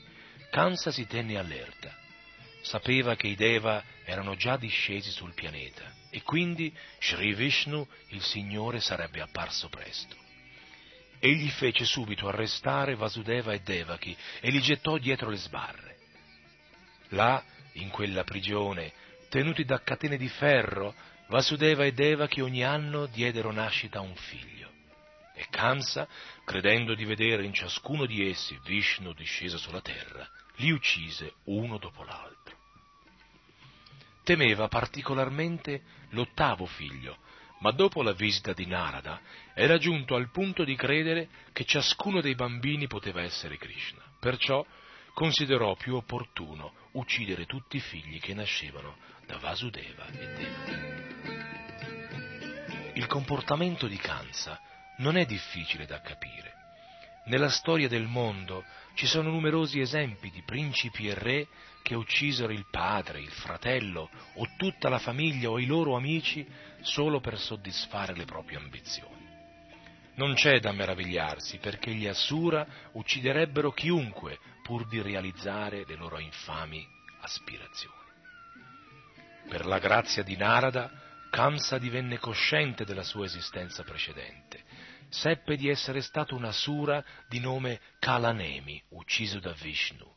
Kamsa 0.53 0.93
si 0.93 1.05
tenne 1.09 1.37
allerta. 1.37 1.93
Sapeva 2.63 3.17
che 3.17 3.27
i 3.27 3.35
Deva 3.35 3.83
erano 4.05 4.37
già 4.37 4.57
discesi 4.57 5.11
sul 5.11 5.35
pianeta 5.35 6.05
e 6.11 6.23
quindi 6.23 6.75
Sri 7.01 7.35
Vishnu, 7.35 7.87
il 8.09 8.23
Signore, 8.23 8.81
sarebbe 8.81 9.21
apparso 9.21 9.69
presto. 9.69 10.17
egli 11.19 11.49
fece 11.49 11.85
subito 11.85 12.29
arrestare 12.29 12.95
Vasudeva 12.95 13.53
e 13.53 13.61
Devaki 13.61 14.17
e 14.41 14.51
li 14.51 14.61
gettò 14.61 14.99
dietro 14.99 15.31
le 15.31 15.37
sbarre. 15.37 15.97
Là, 17.11 17.43
in 17.75 17.91
quella 17.91 18.25
prigione, 18.25 18.93
tenuti 19.29 19.65
da 19.65 19.83
catene 19.83 20.17
di 20.17 20.29
ferro, 20.29 20.95
Vasudeva 21.29 21.85
e 21.85 21.93
Devaki 21.93 22.41
ogni 22.41 22.63
anno 22.63 23.07
diedero 23.07 23.51
nascita 23.51 23.99
a 23.99 24.03
un 24.03 24.15
figlio. 24.15 24.71
E 25.35 25.47
Kamsa, 25.51 26.09
credendo 26.45 26.95
di 26.95 27.05
vedere 27.05 27.45
in 27.45 27.53
ciascuno 27.53 28.07
di 28.07 28.29
essi 28.29 28.59
Vishnu 28.65 29.13
disceso 29.13 29.59
sulla 29.59 29.83
terra, 29.83 30.27
li 30.57 30.71
uccise 30.71 31.35
uno 31.45 31.79
dopo 31.79 32.05
l'altro. 32.05 32.36
Temeva 34.27 34.67
particolarmente 34.67 35.83
l'ottavo 36.09 36.67
figlio, 36.67 37.19
ma 37.61 37.71
dopo 37.71 38.03
la 38.03 38.11
visita 38.11 38.53
di 38.53 38.67
Narada 38.67 39.21
era 39.55 39.79
giunto 39.79 40.17
al 40.17 40.33
punto 40.33 40.65
di 40.65 40.75
credere 40.75 41.29
che 41.53 41.65
ciascuno 41.65 42.21
dei 42.21 42.35
bambini 42.35 42.89
poteva 42.89 43.23
essere 43.23 43.57
Krishna. 43.57 44.03
Perciò 44.19 44.67
considerò 45.15 45.77
più 45.77 45.95
opportuno 45.95 46.73
uccidere 46.95 47.47
tutti 47.47 47.77
i 47.77 47.81
figli 47.81 48.19
che 48.19 48.35
nascevano 48.35 48.97
da 49.27 49.39
Vasudeva 49.39 50.09
e 50.09 50.27
Devaki. 50.35 50.95
Il 52.95 53.07
comportamento 53.07 53.87
di 53.87 53.97
Kansa 53.97 54.61
non 54.97 55.17
è 55.17 55.25
difficile 55.25 55.87
da 55.87 56.01
capire. 56.01 56.56
Nella 57.27 57.49
storia 57.49 57.89
del 57.89 58.07
mondo 58.07 58.65
ci 58.95 59.07
sono 59.07 59.31
numerosi 59.31 59.81
esempi 59.81 60.31
di 60.31 60.43
principi 60.43 61.09
e 61.09 61.15
re 61.15 61.49
che 61.83 61.97
uccisero 61.97 62.53
il 62.53 62.67
padre, 62.71 63.21
il 63.21 63.31
fratello 63.31 64.09
o 64.35 64.49
tutta 64.57 64.89
la 64.89 64.99
famiglia 64.99 65.51
o 65.51 65.59
i 65.59 65.67
loro 65.67 65.97
amici 65.97 66.47
solo 66.83 67.21
per 67.21 67.39
soddisfare 67.39 68.15
le 68.15 68.25
proprie 68.25 68.59
ambizioni. 68.59 69.25
Non 70.15 70.35
c'è 70.35 70.61
da 70.61 70.73
meravigliarsi 70.73 71.59
perché 71.59 71.93
gli 71.93 72.07
Assura 72.07 72.67
ucciderebbero 72.93 73.73
chiunque 73.73 74.39
pur 74.63 74.87
di 74.87 75.03
realizzare 75.03 75.85
le 75.85 75.97
loro 75.97 76.19
infami 76.21 76.87
aspirazioni. 77.21 77.95
Per 79.49 79.67
la 79.67 79.79
grazia 79.79 80.23
di 80.23 80.37
Narada, 80.37 80.91
Kamsa 81.31 81.79
divenne 81.79 82.19
cosciente 82.19 82.85
della 82.85 83.03
sua 83.03 83.27
esistenza 83.27 83.83
precedente. 83.83 84.63
Seppe 85.09 85.57
di 85.57 85.69
essere 85.69 86.01
stato 86.01 86.35
un 86.35 86.45
Asura 86.45 87.05
di 87.29 87.39
nome 87.41 87.81
Kalanemi, 87.99 88.83
ucciso 88.91 89.39
da 89.39 89.53
Vishnu. 89.53 90.15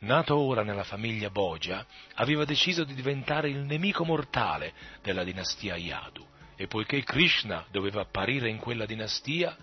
Nato 0.00 0.36
ora 0.36 0.62
nella 0.62 0.84
famiglia 0.84 1.30
Boja, 1.30 1.86
aveva 2.14 2.44
deciso 2.44 2.84
di 2.84 2.94
diventare 2.94 3.48
il 3.48 3.58
nemico 3.58 4.04
mortale 4.04 4.74
della 5.02 5.24
dinastia 5.24 5.76
Yadu 5.76 6.26
e 6.56 6.66
poiché 6.66 7.02
Krishna 7.02 7.64
doveva 7.70 8.02
apparire 8.02 8.48
in 8.48 8.58
quella 8.58 8.86
dinastia, 8.86 9.56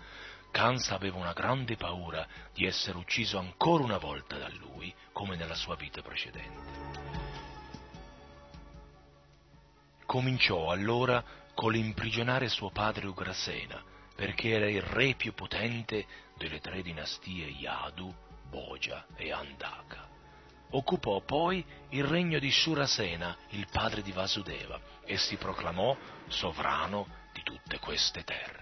Kansa 0.50 0.96
aveva 0.96 1.16
una 1.16 1.32
grande 1.32 1.76
paura 1.76 2.26
di 2.52 2.66
essere 2.66 2.98
ucciso 2.98 3.38
ancora 3.38 3.84
una 3.84 3.98
volta 3.98 4.36
da 4.36 4.48
lui, 4.48 4.92
come 5.12 5.36
nella 5.36 5.54
sua 5.54 5.76
vita 5.76 6.02
precedente. 6.02 6.80
Cominciò 10.04 10.70
allora 10.70 11.24
con 11.54 11.72
l'imprigionare 11.72 12.48
suo 12.48 12.70
padre 12.70 13.06
Ugrasena, 13.06 13.82
perché 14.22 14.50
era 14.50 14.70
il 14.70 14.80
re 14.80 15.14
più 15.14 15.34
potente 15.34 16.06
delle 16.36 16.60
tre 16.60 16.80
dinastie 16.80 17.44
Yadu, 17.46 18.14
Boja 18.48 19.04
e 19.16 19.32
Andaka. 19.32 20.08
Occupò 20.70 21.20
poi 21.22 21.66
il 21.88 22.04
regno 22.04 22.38
di 22.38 22.52
Surasena, 22.52 23.36
il 23.48 23.66
padre 23.68 24.00
di 24.00 24.12
Vasudeva, 24.12 24.80
e 25.04 25.16
si 25.16 25.34
proclamò 25.34 25.96
sovrano 26.28 27.08
di 27.32 27.42
tutte 27.42 27.80
queste 27.80 28.22
terre. 28.22 28.61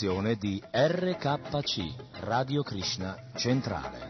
Produzione 0.00 0.36
di 0.36 0.58
RKC, 0.72 2.20
Radio 2.20 2.62
Krishna 2.62 3.14
Centrale. 3.34 4.09